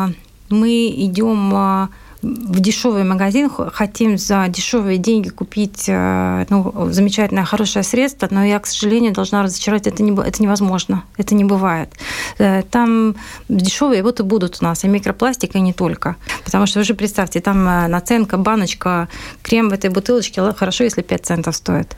э, 0.09 0.53
мы 0.53 0.87
идем 0.87 1.51
э, 1.53 1.87
в 2.21 2.59
дешевый 2.59 3.03
магазин, 3.03 3.49
хотим 3.49 4.17
за 4.17 4.47
дешевые 4.47 4.97
деньги 4.97 5.29
купить 5.29 5.85
э, 5.87 6.45
ну, 6.49 6.89
замечательное, 6.91 7.45
хорошее 7.45 7.83
средство, 7.83 8.27
но 8.29 8.45
я, 8.45 8.59
к 8.59 8.67
сожалению, 8.67 9.11
должна 9.11 9.43
разочаровать, 9.43 9.87
это, 9.87 10.03
не, 10.03 10.11
это 10.11 10.41
невозможно, 10.41 11.03
это 11.17 11.33
не 11.33 11.43
бывает. 11.43 11.89
Э, 12.37 12.61
там 12.69 13.15
дешевые 13.49 14.03
вот 14.03 14.19
и 14.19 14.23
будут 14.23 14.57
у 14.61 14.63
нас, 14.63 14.83
и 14.83 14.87
микропластик, 14.87 15.55
и 15.55 15.61
не 15.61 15.73
только. 15.73 16.15
Потому 16.45 16.67
что 16.67 16.79
вы 16.79 16.85
же 16.85 16.93
представьте, 16.93 17.41
там 17.41 17.67
э, 17.67 17.87
наценка, 17.87 18.37
баночка, 18.37 19.07
крем 19.41 19.69
в 19.69 19.73
этой 19.73 19.89
бутылочке, 19.89 20.41
хорошо, 20.53 20.83
если 20.83 21.01
5 21.01 21.25
центов 21.25 21.55
стоит 21.55 21.95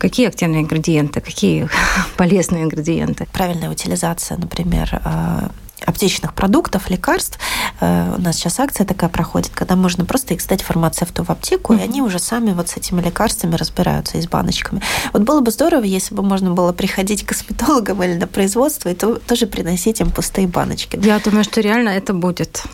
какие 0.00 0.26
активные 0.26 0.62
ингредиенты, 0.62 1.20
какие 1.20 1.68
полезные 2.16 2.64
ингредиенты. 2.64 3.26
Правильная 3.32 3.70
утилизация, 3.70 4.36
например, 4.36 5.00
аптечных 5.86 6.34
продуктов, 6.34 6.90
лекарств. 6.90 7.38
Э, 7.80 8.14
у 8.16 8.20
нас 8.20 8.36
сейчас 8.36 8.60
акция 8.60 8.86
такая 8.86 9.10
проходит, 9.10 9.50
когда 9.54 9.76
можно 9.76 10.04
просто 10.04 10.34
их 10.34 10.40
сдать 10.40 10.62
фармацевту 10.62 11.24
в 11.24 11.30
аптеку, 11.30 11.72
mm-hmm. 11.72 11.80
и 11.80 11.82
они 11.82 12.02
уже 12.02 12.18
сами 12.18 12.52
вот 12.52 12.68
с 12.68 12.76
этими 12.76 13.00
лекарствами 13.00 13.56
разбираются 13.56 14.18
и 14.18 14.22
с 14.22 14.28
баночками. 14.28 14.82
Вот 15.12 15.22
было 15.22 15.40
бы 15.40 15.50
здорово, 15.50 15.84
если 15.84 16.14
бы 16.14 16.22
можно 16.22 16.52
было 16.52 16.72
приходить 16.72 17.24
к 17.24 17.28
косметологам 17.30 18.02
или 18.02 18.14
на 18.14 18.26
производство 18.26 18.88
и 18.88 18.94
то, 18.94 19.16
тоже 19.16 19.46
приносить 19.46 20.00
им 20.00 20.10
пустые 20.10 20.46
баночки. 20.46 20.98
Я 21.02 21.18
думаю, 21.18 21.44
что 21.44 21.60
реально 21.60 21.90
это 21.90 22.14
будет. 22.14 22.64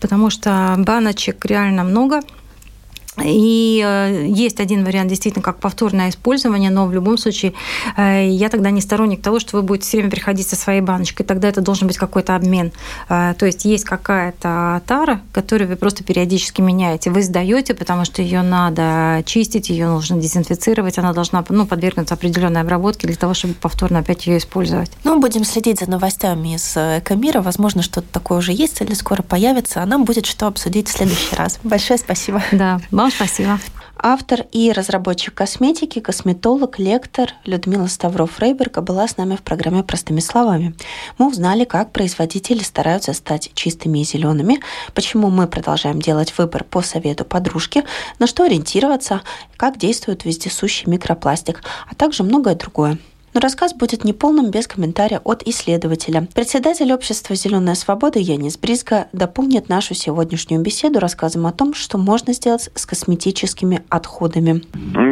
Потому 0.00 0.30
что 0.30 0.74
баночек 0.78 1.44
реально 1.46 1.84
много, 1.84 2.20
и 3.24 3.82
э, 3.84 4.26
есть 4.28 4.60
один 4.60 4.84
вариант 4.84 5.08
действительно 5.08 5.42
как 5.42 5.58
повторное 5.58 6.10
использование, 6.10 6.70
но 6.70 6.86
в 6.86 6.92
любом 6.92 7.16
случае 7.16 7.54
э, 7.96 8.28
я 8.28 8.48
тогда 8.48 8.70
не 8.70 8.80
сторонник 8.80 9.22
того, 9.22 9.40
что 9.40 9.56
вы 9.56 9.62
будете 9.62 9.86
все 9.86 9.98
время 9.98 10.10
приходить 10.10 10.46
со 10.46 10.56
своей 10.56 10.82
баночкой, 10.82 11.24
тогда 11.24 11.48
это 11.48 11.60
должен 11.62 11.86
быть 11.86 11.96
какой-то 11.96 12.36
обмен. 12.36 12.72
Э, 13.08 13.34
то 13.38 13.46
есть 13.46 13.64
есть 13.64 13.84
какая-то 13.84 14.82
тара, 14.86 15.20
которую 15.32 15.68
вы 15.68 15.76
просто 15.76 16.04
периодически 16.04 16.60
меняете. 16.60 17.10
Вы 17.10 17.22
сдаете, 17.22 17.74
потому 17.74 18.04
что 18.04 18.20
ее 18.20 18.42
надо 18.42 19.22
чистить, 19.24 19.70
ее 19.70 19.88
нужно 19.88 20.20
дезинфицировать, 20.20 20.98
она 20.98 21.12
должна 21.12 21.44
ну, 21.48 21.66
подвергнуться 21.66 22.14
определенной 22.14 22.60
обработке 22.60 23.06
для 23.06 23.16
того, 23.16 23.32
чтобы 23.32 23.54
повторно 23.54 24.00
опять 24.00 24.26
ее 24.26 24.38
использовать. 24.38 24.90
Ну, 25.04 25.20
будем 25.20 25.44
следить 25.44 25.80
за 25.80 25.90
новостями 25.90 26.54
из 26.54 26.76
Экомира. 26.76 27.40
Возможно, 27.40 27.82
что-то 27.82 28.06
такое 28.12 28.38
уже 28.38 28.52
есть 28.52 28.80
или 28.82 28.94
скоро 28.94 29.22
появится, 29.22 29.82
а 29.82 29.86
нам 29.86 30.04
будет 30.04 30.26
что 30.26 30.46
обсудить 30.46 30.88
в 30.88 30.92
следующий 30.92 31.34
раз. 31.34 31.58
Большое 31.62 31.98
спасибо. 31.98 32.42
Да, 32.52 32.80
вам 33.06 33.12
спасибо. 33.12 33.58
Автор 33.98 34.44
и 34.52 34.72
разработчик 34.72 35.32
косметики, 35.32 36.00
косметолог, 36.00 36.78
лектор 36.78 37.30
Людмила 37.44 37.86
Ставров-Фрейберга 37.86 38.80
была 38.82 39.06
с 39.08 39.16
нами 39.16 39.36
в 39.36 39.42
программе 39.42 39.82
«Простыми 39.82 40.20
словами». 40.20 40.74
Мы 41.16 41.28
узнали, 41.28 41.64
как 41.64 41.92
производители 41.92 42.62
стараются 42.62 43.12
стать 43.14 43.52
чистыми 43.54 44.00
и 44.00 44.04
зелеными, 44.04 44.60
почему 44.92 45.30
мы 45.30 45.46
продолжаем 45.46 46.00
делать 46.00 46.36
выбор 46.36 46.64
по 46.64 46.82
совету 46.82 47.24
подружки, 47.24 47.84
на 48.18 48.26
что 48.26 48.44
ориентироваться, 48.44 49.22
как 49.56 49.78
действует 49.78 50.24
вездесущий 50.24 50.90
микропластик, 50.90 51.62
а 51.88 51.94
также 51.94 52.22
многое 52.22 52.54
другое. 52.56 52.98
Но 53.36 53.40
рассказ 53.40 53.74
будет 53.74 54.02
неполным 54.02 54.50
без 54.50 54.66
комментария 54.66 55.20
от 55.22 55.42
исследователя. 55.42 56.22
Председатель 56.34 56.90
общества 56.90 57.36
«Зеленая 57.36 57.74
свобода» 57.74 58.18
Янис 58.18 58.56
Бризга 58.56 59.08
дополнит 59.12 59.68
нашу 59.68 59.92
сегодняшнюю 59.92 60.62
беседу 60.62 61.00
рассказом 61.00 61.44
о 61.44 61.52
том, 61.52 61.74
что 61.74 61.98
можно 61.98 62.32
сделать 62.32 62.70
с 62.74 62.86
косметическими 62.86 63.80
отходами. 63.90 64.62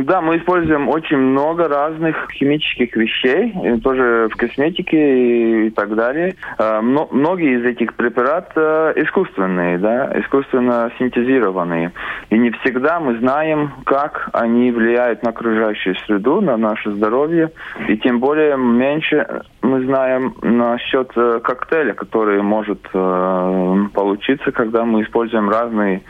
Да, 0.06 0.22
мы 0.22 0.38
используем 0.38 0.88
очень 0.88 1.18
много 1.18 1.68
разных 1.68 2.30
химических 2.32 2.96
вещей, 2.96 3.52
тоже 3.80 4.30
в 4.32 4.36
косметике 4.36 5.66
и 5.66 5.70
так 5.70 5.94
далее. 5.94 6.34
А, 6.56 6.80
многие 6.80 7.60
из 7.60 7.64
этих 7.66 7.92
препаратов 7.92 8.54
э, 8.56 8.94
искусственные, 9.04 9.76
да, 9.76 10.18
искусственно 10.18 10.90
синтезированные. 10.98 11.92
И 12.30 12.38
не 12.38 12.52
всегда 12.52 13.00
мы 13.00 13.18
знаем, 13.18 13.74
как 13.84 14.30
они 14.32 14.70
влияют 14.70 15.22
на 15.22 15.28
окружающую 15.28 15.94
среду, 16.06 16.40
на 16.40 16.56
наше 16.56 16.90
здоровье. 16.90 17.50
И 17.88 17.98
тем 17.98 18.13
более 18.18 18.56
меньше 18.56 19.42
мы 19.62 19.84
знаем 19.84 20.34
насчет 20.42 21.10
э, 21.16 21.40
коктейля, 21.42 21.94
который 21.94 22.42
может 22.42 22.80
э, 22.92 23.76
получиться, 23.92 24.52
когда 24.52 24.84
мы 24.84 25.02
используем 25.02 25.48
разные 25.48 26.02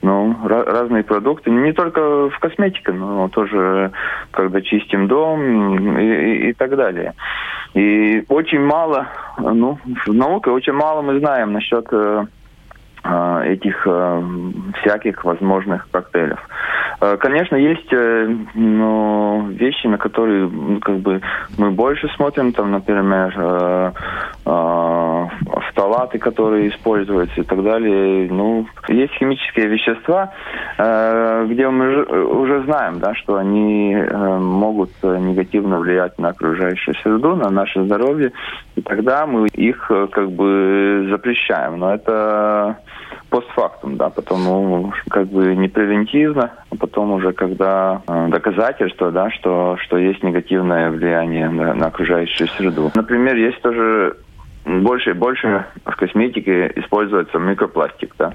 ну, 0.00 0.36
разные 0.46 1.02
продукты, 1.02 1.50
не 1.50 1.72
только 1.72 2.30
в 2.30 2.38
косметике, 2.38 2.92
но 2.92 3.28
тоже 3.28 3.90
когда 4.30 4.60
чистим 4.60 5.08
дом 5.08 5.98
и, 5.98 6.04
и, 6.04 6.50
и 6.50 6.52
так 6.52 6.76
далее. 6.76 7.14
И 7.74 8.24
очень 8.28 8.60
мало, 8.60 9.08
ну, 9.38 9.78
в 10.06 10.14
науке 10.14 10.50
очень 10.50 10.72
мало 10.72 11.02
мы 11.02 11.18
знаем 11.18 11.52
насчет 11.52 11.86
э 11.90 12.26
этих 13.44 13.86
э, 13.86 14.22
всяких 14.80 15.24
возможных 15.24 15.88
коктейлев. 15.90 16.38
Э, 17.00 17.16
конечно, 17.16 17.56
есть 17.56 17.92
э, 17.92 18.36
ну, 18.54 19.46
вещи, 19.50 19.86
на 19.86 19.98
которые 19.98 20.48
ну, 20.48 20.80
как 20.80 20.96
бы 20.98 21.20
мы 21.56 21.70
больше 21.70 22.08
смотрим, 22.16 22.52
там, 22.52 22.72
например, 22.72 23.34
э, 23.36 23.92
фталаты, 25.98 26.18
которые 26.18 26.68
используются 26.68 27.40
и 27.40 27.44
так 27.44 27.62
далее. 27.62 28.28
Ну, 28.30 28.66
есть 28.88 29.12
химические 29.14 29.66
вещества, 29.66 30.32
где 30.76 31.68
мы 31.68 32.04
уже 32.04 32.62
знаем, 32.64 33.00
да, 33.00 33.14
что 33.14 33.36
они 33.36 33.96
могут 34.38 34.90
негативно 35.02 35.78
влиять 35.78 36.18
на 36.18 36.28
окружающую 36.28 36.94
среду, 37.02 37.36
на 37.36 37.50
наше 37.50 37.84
здоровье, 37.84 38.32
и 38.76 38.82
тогда 38.82 39.26
мы 39.26 39.48
их 39.48 39.90
как 40.12 40.30
бы 40.30 41.06
запрещаем. 41.10 41.78
Но 41.78 41.94
это 41.94 42.78
постфактум, 43.30 43.96
да, 43.96 44.08
потому 44.10 44.92
как 45.10 45.26
бы 45.26 45.54
не 45.54 45.68
превентивно, 45.68 46.52
а 46.70 46.76
потом 46.76 47.12
уже 47.12 47.32
когда 47.32 48.00
э, 48.06 48.28
доказательства, 48.28 49.10
да, 49.10 49.30
что, 49.30 49.76
что 49.80 49.98
есть 49.98 50.22
негативное 50.22 50.90
влияние 50.90 51.48
на, 51.48 51.74
на 51.74 51.86
окружающую 51.86 52.48
среду. 52.48 52.90
Например, 52.94 53.36
есть 53.36 53.60
тоже 53.60 54.16
больше 54.68 55.10
и 55.10 55.14
больше 55.14 55.64
в 55.84 55.96
косметике 55.96 56.70
используется 56.76 57.38
микропластик, 57.38 58.14
да, 58.18 58.32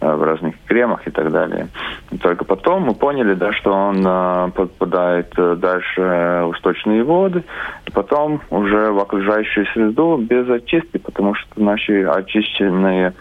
э, 0.00 0.14
в 0.14 0.22
разных 0.22 0.54
кремах 0.66 1.06
и 1.06 1.10
так 1.10 1.30
далее. 1.30 1.68
И 2.10 2.18
только 2.18 2.44
потом 2.44 2.84
мы 2.84 2.94
поняли, 2.94 3.34
да, 3.34 3.52
что 3.52 3.72
он 3.72 4.06
э, 4.06 4.50
попадает 4.54 5.34
дальше 5.34 6.00
в 6.00 6.54
сточные 6.58 7.02
воды, 7.02 7.42
и 7.86 7.90
потом 7.90 8.40
уже 8.50 8.92
в 8.92 8.98
окружающую 8.98 9.66
среду 9.66 10.16
без 10.18 10.48
очистки, 10.48 10.98
потому 10.98 11.34
что 11.34 11.60
наши 11.60 12.04
очищенные 12.04 13.08
э, 13.08 13.12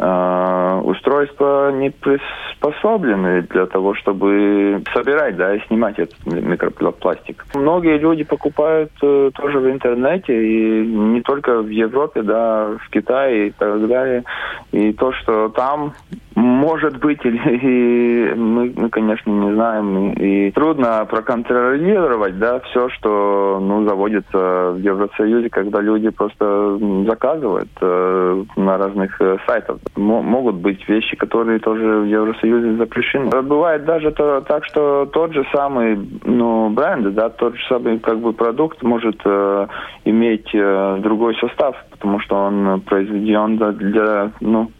устройства 0.00 1.72
не 1.72 1.90
приспособлены 1.90 3.42
для 3.42 3.66
того, 3.66 3.94
чтобы 3.94 4.82
собирать, 4.94 5.36
да, 5.36 5.54
и 5.54 5.66
снимать 5.66 5.98
этот 5.98 6.26
микропластик. 6.26 7.44
Многие 7.54 7.98
люди 7.98 8.24
покупают 8.24 8.90
э, 9.02 9.30
тоже 9.34 9.58
в 9.58 9.70
интернете, 9.70 10.32
и 10.32 10.86
не 10.86 11.20
только 11.20 11.60
в 11.60 11.68
Европе, 11.68 12.22
да, 12.22 12.78
в 12.82 12.90
Китае 12.90 13.48
и 13.48 13.50
так 13.50 13.86
далее. 13.86 14.24
И 14.72 14.92
то, 14.92 15.12
что 15.12 15.48
там 15.50 15.92
может 16.40 16.98
быть, 16.98 17.24
или 17.24 18.32
мы, 18.34 18.72
мы, 18.74 18.88
конечно, 18.88 19.30
не 19.30 19.54
знаем. 19.54 20.12
И 20.12 20.50
трудно 20.52 21.06
проконтролировать, 21.08 22.38
да, 22.38 22.60
все, 22.60 22.88
что, 22.90 23.58
ну, 23.60 23.86
заводится 23.86 24.72
в 24.72 24.78
Евросоюзе, 24.78 25.50
когда 25.50 25.80
люди 25.80 26.08
просто 26.08 26.78
заказывают 27.06 27.68
э, 27.80 28.44
на 28.56 28.78
разных 28.78 29.20
э, 29.20 29.36
сайтах. 29.46 29.76
М- 29.96 30.24
могут 30.24 30.56
быть 30.56 30.88
вещи, 30.88 31.16
которые 31.16 31.58
тоже 31.58 32.00
в 32.00 32.04
Евросоюзе 32.04 32.76
запрещены. 32.76 33.30
Бывает 33.42 33.84
даже 33.84 34.10
то, 34.12 34.40
так, 34.40 34.64
что 34.64 35.06
тот 35.12 35.34
же 35.34 35.44
самый, 35.54 35.98
ну, 36.24 36.70
бренд, 36.70 37.14
да, 37.14 37.28
тот 37.28 37.54
же 37.54 37.62
самый, 37.68 37.98
как 37.98 38.18
бы, 38.18 38.32
продукт 38.32 38.82
может 38.82 39.20
э, 39.24 39.66
иметь 40.04 40.48
э, 40.54 40.98
другой 41.00 41.34
состав, 41.36 41.76
потому 41.90 42.20
что 42.20 42.36
он 42.36 42.80
произведен 42.80 43.56
для, 43.56 44.30
ну, 44.40 44.70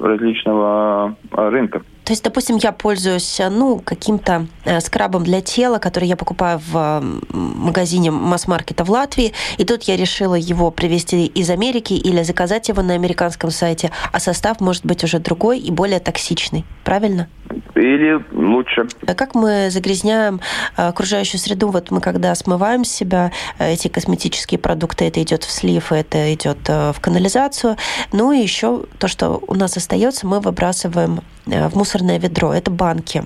различного 0.00 1.03
рынка. 1.32 1.82
То 2.04 2.12
есть, 2.12 2.22
допустим, 2.22 2.56
я 2.56 2.72
пользуюсь, 2.72 3.40
ну, 3.50 3.78
каким-то 3.78 4.46
э, 4.64 4.80
скрабом 4.80 5.24
для 5.24 5.40
тела, 5.40 5.78
который 5.78 6.06
я 6.06 6.16
покупаю 6.16 6.60
в 6.70 7.02
магазине 7.30 8.10
масс-маркета 8.10 8.84
в 8.84 8.90
Латвии, 8.90 9.32
и 9.56 9.64
тут 9.64 9.84
я 9.84 9.96
решила 9.96 10.34
его 10.34 10.70
привезти 10.70 11.26
из 11.26 11.48
Америки 11.48 11.94
или 11.94 12.22
заказать 12.22 12.68
его 12.68 12.82
на 12.82 12.92
американском 12.92 13.50
сайте, 13.50 13.90
а 14.12 14.20
состав 14.20 14.60
может 14.60 14.84
быть 14.84 15.02
уже 15.02 15.18
другой 15.18 15.58
и 15.58 15.70
более 15.70 15.98
токсичный. 15.98 16.66
Правильно? 16.84 17.28
Или 17.74 18.22
лучше. 18.32 18.86
А 19.06 19.14
как 19.14 19.34
мы 19.34 19.70
загрязняем 19.70 20.40
э, 20.76 20.86
окружающую 20.86 21.40
среду? 21.40 21.68
Вот 21.68 21.90
мы 21.90 22.02
когда 22.02 22.34
смываем 22.34 22.84
с 22.84 22.90
себя 22.90 23.32
э, 23.58 23.72
эти 23.72 23.88
косметические 23.88 24.58
продукты, 24.58 25.06
это 25.06 25.22
идет 25.22 25.44
в 25.44 25.50
слив, 25.50 25.90
это 25.90 26.34
идет 26.34 26.68
в 26.68 26.96
канализацию. 27.00 27.76
Ну 28.12 28.32
и 28.32 28.40
еще 28.40 28.84
то, 28.98 29.08
что 29.08 29.42
у 29.46 29.54
нас 29.54 29.78
остается, 29.78 30.26
мы 30.26 30.40
выбрасываем 30.40 31.20
в 31.46 31.76
мусор 31.76 31.94
мусорное 31.94 32.18
ведро, 32.18 32.52
это 32.52 32.70
банки. 32.70 33.22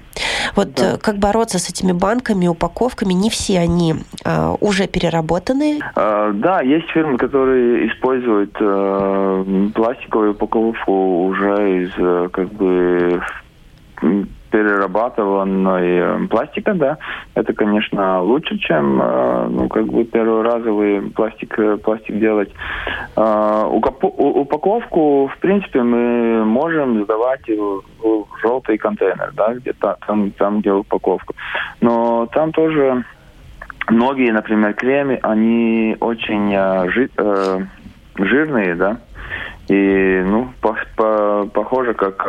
Вот 0.54 0.74
да. 0.74 0.94
Э, 0.94 0.98
как 0.98 1.18
бороться 1.18 1.58
с 1.58 1.70
этими 1.70 1.92
банками, 1.92 2.46
упаковками? 2.46 3.12
Не 3.12 3.30
все 3.30 3.58
они 3.58 3.94
а, 4.24 4.54
уже 4.60 4.86
переработаны. 4.86 5.80
А, 5.94 6.32
да, 6.32 6.60
есть 6.60 6.88
фирмы, 6.90 7.18
которые 7.18 7.88
используют 7.88 8.56
а, 8.60 9.70
пластиковую 9.74 10.32
упаковку 10.32 11.26
уже 11.26 11.84
из 11.84 11.90
э, 11.96 12.28
как 12.32 12.52
бы 12.52 13.22
перерабатыванной 14.50 15.98
э, 15.98 16.26
пластика, 16.28 16.74
да, 16.74 16.98
это, 17.34 17.52
конечно, 17.52 18.22
лучше, 18.22 18.58
чем, 18.58 19.00
э, 19.00 19.46
ну, 19.50 19.68
как 19.68 19.86
бы 19.86 20.04
перворазовый 20.04 21.02
пластик, 21.10 21.58
э, 21.58 21.76
пластик 21.76 22.18
делать. 22.18 22.50
Упаковку, 23.16 25.28
в 25.28 25.38
принципе, 25.38 25.82
мы 25.82 26.44
можем 26.44 27.04
сдавать 27.04 27.48
в 27.48 28.26
желтый 28.42 28.78
контейнер, 28.78 29.32
да, 29.34 29.54
где 29.54 29.72
там, 29.72 30.30
там, 30.32 30.60
где 30.60 30.72
упаковка. 30.72 31.34
Но 31.80 32.26
там 32.32 32.52
тоже 32.52 33.04
многие, 33.88 34.32
например, 34.32 34.74
кремы, 34.74 35.18
они 35.22 35.96
очень 36.00 36.52
жи, 36.90 37.08
жирные, 38.16 38.74
да, 38.74 38.98
и, 39.68 40.22
ну, 40.26 40.48
по, 40.60 40.76
по, 40.96 41.48
похоже, 41.52 41.94
как 41.94 42.26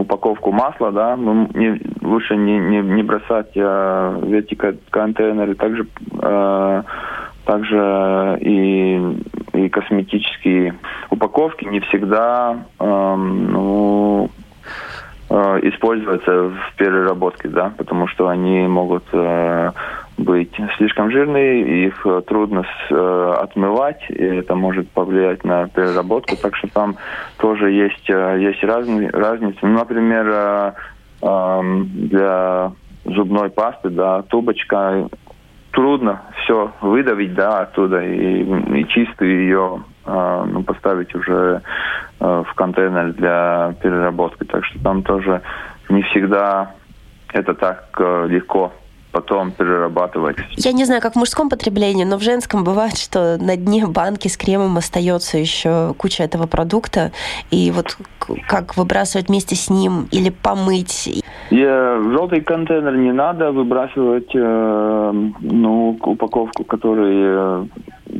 упаковку 0.00 0.52
масла, 0.52 0.92
да, 0.92 1.16
мы 1.16 1.48
не, 1.54 1.80
лучше 2.02 2.36
не, 2.36 2.58
не, 2.58 2.78
не 2.78 3.02
бросать 3.02 3.56
э, 3.56 4.18
в 4.22 4.32
эти 4.32 4.54
контейнеры. 4.90 5.54
Также, 5.54 5.86
э, 6.20 6.82
также 7.44 8.38
и, 8.40 9.00
и 9.54 9.68
косметические 9.68 10.74
упаковки 11.10 11.64
не 11.64 11.80
всегда 11.80 12.56
э, 12.78 13.14
ну, 13.16 14.30
э, 15.30 15.60
используются 15.62 16.50
в 16.50 16.76
переработке, 16.76 17.48
да, 17.48 17.72
потому 17.76 18.06
что 18.08 18.28
они 18.28 18.66
могут 18.66 19.04
э, 19.12 19.72
быть 20.18 20.54
слишком 20.76 21.10
жирные, 21.10 21.86
их 21.86 22.04
э, 22.04 22.22
трудно 22.26 22.64
с, 22.64 22.92
э, 22.92 23.34
отмывать, 23.40 24.02
и 24.10 24.22
это 24.22 24.54
может 24.54 24.90
повлиять 24.90 25.44
на 25.44 25.68
переработку. 25.68 26.36
Так 26.36 26.56
что 26.56 26.68
там 26.68 26.96
тоже 27.38 27.70
есть, 27.70 28.10
э, 28.10 28.38
есть 28.40 28.62
разные, 28.64 29.10
разницы. 29.10 29.58
Ну, 29.62 29.78
например, 29.78 30.26
э, 30.28 30.72
э, 31.22 31.60
для 31.94 32.72
зубной 33.04 33.50
пасты, 33.50 33.90
да, 33.90 34.22
трубочка 34.22 35.08
трудно 35.70 36.22
все 36.42 36.72
выдавить, 36.80 37.34
да, 37.34 37.60
оттуда 37.60 38.04
и, 38.04 38.42
и 38.42 38.88
чистую 38.88 39.42
ее 39.42 39.82
э, 40.04 40.44
ну, 40.50 40.64
поставить 40.64 41.14
уже 41.14 41.62
э, 42.18 42.42
в 42.44 42.54
контейнер 42.54 43.12
для 43.12 43.74
переработки. 43.80 44.42
Так 44.44 44.64
что 44.64 44.82
там 44.82 45.04
тоже 45.04 45.42
не 45.88 46.02
всегда 46.02 46.72
это 47.32 47.54
так 47.54 47.88
э, 47.98 48.26
легко 48.28 48.72
потом 49.18 49.50
перерабатывать. 49.50 50.36
Я 50.56 50.72
не 50.72 50.84
знаю, 50.84 51.00
как 51.00 51.14
в 51.14 51.16
мужском 51.16 51.48
потреблении, 51.48 52.04
но 52.04 52.18
в 52.18 52.22
женском 52.22 52.62
бывает, 52.62 52.96
что 52.96 53.36
на 53.40 53.56
дне 53.56 53.84
банки 53.86 54.28
с 54.28 54.36
кремом 54.36 54.76
остается 54.76 55.38
еще 55.38 55.94
куча 55.98 56.22
этого 56.22 56.46
продукта, 56.46 57.10
и 57.50 57.72
вот 57.72 57.96
как 58.46 58.76
выбрасывать 58.76 59.28
вместе 59.28 59.56
с 59.56 59.70
ним 59.70 60.06
или 60.12 60.30
помыть? 60.30 61.24
И 61.50 61.64
желтый 62.12 62.42
контейнер 62.42 62.96
не 62.96 63.12
надо 63.12 63.50
выбрасывать 63.50 64.30
э, 64.34 65.12
ну, 65.40 65.98
упаковку, 66.00 66.64
который, 66.64 67.68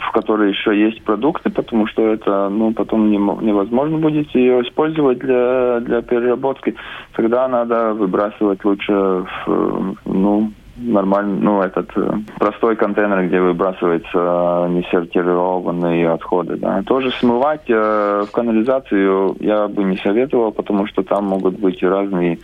в 0.00 0.12
которой 0.12 0.50
еще 0.50 0.76
есть 0.76 1.04
продукты, 1.04 1.50
потому 1.50 1.86
что 1.86 2.02
это 2.02 2.48
ну, 2.48 2.72
потом 2.72 3.10
не, 3.10 3.18
невозможно 3.18 3.98
будет 3.98 4.34
ее 4.34 4.62
использовать 4.62 5.18
для, 5.18 5.80
для 5.80 6.02
переработки. 6.02 6.74
Тогда 7.14 7.46
надо 7.48 7.92
выбрасывать 7.92 8.64
лучше 8.64 8.92
в, 8.92 9.96
ну, 10.06 10.50
нормальный, 10.78 11.40
ну, 11.40 11.62
этот 11.62 11.90
э, 11.96 12.10
простой 12.38 12.76
контейнер, 12.76 13.26
где 13.26 13.40
выбрасываются 13.40 14.08
э, 14.14 14.68
несортированные 14.70 16.10
отходы, 16.10 16.56
да. 16.56 16.82
Тоже 16.82 17.10
смывать 17.12 17.68
э, 17.68 18.24
в 18.26 18.30
канализацию 18.32 19.36
я 19.40 19.68
бы 19.68 19.84
не 19.84 19.96
советовал, 19.98 20.52
потому 20.52 20.86
что 20.86 21.02
там 21.02 21.26
могут 21.26 21.58
быть 21.58 21.82
разные 21.82 22.38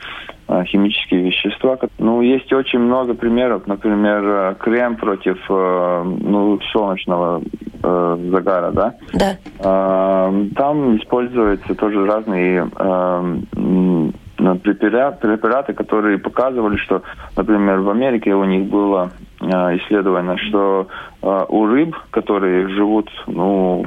э, 0.49 0.65
химические 0.65 1.23
вещества. 1.23 1.79
Ну, 1.99 2.21
есть 2.21 2.53
очень 2.53 2.81
много 2.81 3.15
примеров, 3.15 3.67
например, 3.67 4.23
э, 4.25 4.55
крем 4.59 4.97
против, 4.97 5.39
э, 5.49 6.03
ну, 6.21 6.59
солнечного 6.73 7.43
э, 7.83 8.19
загара, 8.31 8.71
да. 8.73 8.95
Да. 9.13 9.37
Э, 9.61 10.47
там 10.57 10.97
используются 10.97 11.75
тоже 11.75 12.05
разные 12.07 12.69
э, 12.77 14.11
препараты, 14.37 15.19
препараты, 15.21 15.73
которые 15.73 16.19
показывали, 16.19 16.77
что, 16.77 17.03
например, 17.37 17.81
в 17.81 17.91
Америке 17.91 18.35
у 18.35 18.45
них 18.45 18.65
было 18.69 19.11
э, 19.41 19.47
исследование, 19.79 20.37
что 20.49 20.89
э, 21.23 21.47
у 21.49 21.67
рыб, 21.67 21.97
которые 22.11 22.69
живут 22.69 23.11
ну, 23.27 23.87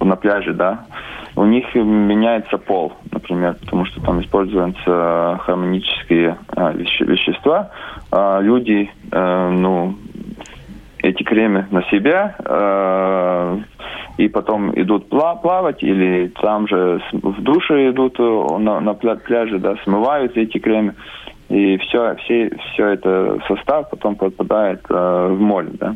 на 0.00 0.16
пляже, 0.16 0.52
да, 0.52 0.86
у 1.36 1.44
них 1.44 1.74
меняется 1.74 2.58
пол, 2.58 2.92
например, 3.12 3.56
потому 3.60 3.84
что 3.86 4.00
там 4.02 4.20
используются 4.20 5.40
хармонические 5.44 6.36
э, 6.56 6.72
веще, 6.74 7.04
вещества. 7.04 7.70
А 8.10 8.40
люди, 8.40 8.90
э, 9.10 9.50
ну, 9.50 9.94
эти 10.98 11.22
кремы 11.22 11.66
на 11.70 11.82
себя 11.84 12.34
э, 12.38 13.58
и 14.20 14.28
потом 14.28 14.70
идут 14.78 15.08
плавать 15.08 15.82
или 15.82 16.28
там 16.42 16.68
же 16.68 17.02
в 17.12 17.42
душе 17.42 17.90
идут 17.90 18.20
э, 18.20 18.58
на, 18.58 18.80
на 18.80 18.94
пляже, 18.94 19.58
да, 19.58 19.76
смывают 19.84 20.36
эти 20.36 20.58
кремы. 20.58 20.94
И 21.48 21.78
все, 21.78 22.14
все, 22.16 22.50
все 22.72 22.86
это 22.88 23.38
состав 23.48 23.88
потом 23.90 24.16
попадает 24.16 24.80
э, 24.88 25.28
в 25.30 25.40
море, 25.40 25.70
да 25.72 25.94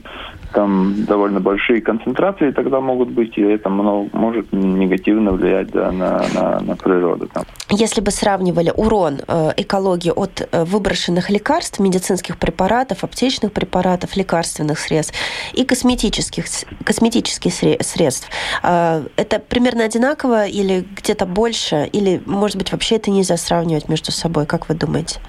там 0.52 1.04
довольно 1.06 1.40
большие 1.40 1.80
концентрации 1.80 2.50
тогда 2.50 2.80
могут 2.80 3.10
быть, 3.10 3.36
и 3.38 3.42
это 3.42 3.68
может 3.68 4.52
негативно 4.52 5.32
влиять 5.32 5.70
да, 5.70 5.92
на, 5.92 6.24
на, 6.34 6.60
на 6.60 6.76
природу. 6.76 7.28
Там. 7.32 7.44
Если 7.70 8.00
бы 8.00 8.10
сравнивали 8.10 8.72
урон 8.74 9.20
э, 9.26 9.52
экологии 9.56 10.10
от 10.10 10.48
э, 10.50 10.64
выброшенных 10.64 11.30
лекарств, 11.30 11.80
медицинских 11.80 12.38
препаратов, 12.38 13.04
аптечных 13.04 13.52
препаратов, 13.52 14.16
лекарственных 14.16 14.78
средств 14.78 15.14
и 15.52 15.64
косметических, 15.64 16.44
косметических 16.84 17.52
средств, 17.52 18.28
э, 18.62 19.06
это 19.16 19.38
примерно 19.38 19.84
одинаково 19.84 20.46
или 20.46 20.84
где-то 20.96 21.26
больше, 21.26 21.88
или, 21.92 22.22
может 22.26 22.56
быть, 22.56 22.72
вообще 22.72 22.96
это 22.96 23.10
нельзя 23.10 23.36
сравнивать 23.36 23.88
между 23.88 24.12
собой, 24.12 24.46
как 24.46 24.68
вы 24.68 24.74
думаете? 24.74 25.20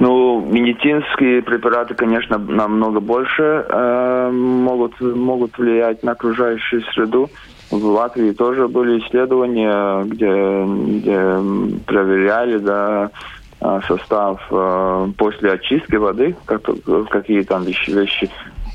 Ну, 0.00 0.40
медицинские 0.40 1.42
препараты, 1.42 1.94
конечно, 1.94 2.38
намного 2.38 3.00
больше 3.00 3.64
э, 3.68 4.30
могут, 4.32 5.00
могут 5.00 5.56
влиять 5.56 6.02
на 6.02 6.12
окружающую 6.12 6.82
среду. 6.92 7.30
В 7.70 7.84
Латвии 7.84 8.32
тоже 8.32 8.68
были 8.68 9.00
исследования, 9.00 10.04
где, 10.04 10.64
где 10.98 11.82
проверяли 11.86 12.58
да, 12.58 13.10
э, 13.60 13.80
состав 13.86 14.40
э, 14.50 15.08
после 15.16 15.52
очистки 15.52 15.96
воды, 15.96 16.36
как, 16.44 16.62
какие 17.10 17.42
там 17.42 17.62
вещи, 17.64 17.90
вещи 17.90 18.30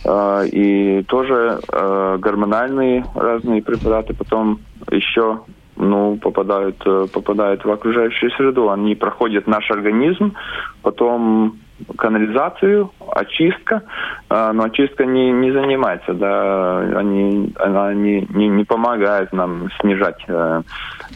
э, 0.05 0.47
и 0.47 1.03
тоже 1.03 1.59
э, 1.71 2.17
гормональные 2.19 3.05
разные 3.13 3.61
препараты, 3.61 4.13
потом 4.13 4.59
еще 4.89 5.39
ну, 5.79 6.17
попадают, 6.17 6.75
э, 6.85 7.07
попадают 7.11 7.65
в 7.65 7.71
окружающую 7.71 8.31
среду. 8.31 8.69
Они 8.69 8.95
проходят 8.95 9.47
наш 9.47 9.71
организм, 9.71 10.33
потом 10.81 11.57
канализацию, 11.97 12.91
очистка, 13.15 13.83
э, 14.29 14.51
но 14.53 14.63
очистка 14.63 15.05
не, 15.05 15.31
не 15.31 15.51
занимается, 15.51 16.13
да, 16.13 16.79
они, 16.99 17.53
она 17.57 17.93
не, 17.93 18.27
не, 18.29 18.49
не 18.49 18.65
помогает 18.65 19.31
нам 19.33 19.69
снижать, 19.79 20.23
э, 20.27 20.61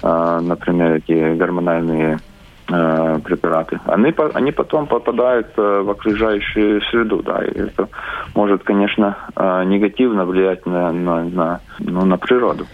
например, 0.02 0.94
эти 0.94 1.36
гормональные 1.36 2.20
препараты. 2.66 3.78
Они, 3.86 4.14
они 4.34 4.52
потом 4.54 4.88
попадают 4.88 5.48
в 5.58 5.92
окружающую 5.92 6.82
среду, 6.84 7.22
да, 7.22 7.44
и 7.44 7.60
это 7.60 7.90
может, 8.36 8.64
конечно, 8.64 9.18
негативно 9.66 10.26
влиять 10.26 10.66
на, 10.66 10.94
на, 10.94 11.24
на, 11.26 11.60
ну, 11.80 12.06
на 12.06 12.18
природу. 12.18 12.66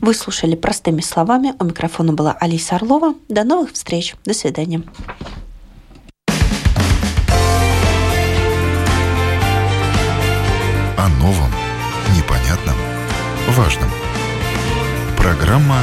Вы 0.00 0.14
слушали 0.14 0.56
простыми 0.56 1.02
словами. 1.02 1.54
У 1.58 1.64
микрофона 1.64 2.14
была 2.14 2.32
Алиса 2.32 2.76
Орлова. 2.76 3.14
До 3.28 3.44
новых 3.44 3.72
встреч. 3.72 4.14
До 4.24 4.32
свидания. 4.32 4.82
О 10.96 11.08
новом, 11.20 11.50
непонятном, 12.16 12.76
важном. 13.50 13.90
Программа 15.18 15.80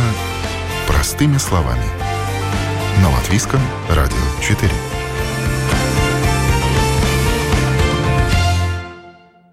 «Простыми 0.88 1.38
словами». 1.38 1.86
На 3.04 3.12
Латвийском 3.12 3.62
радио 3.90 4.18
4. 4.42 4.97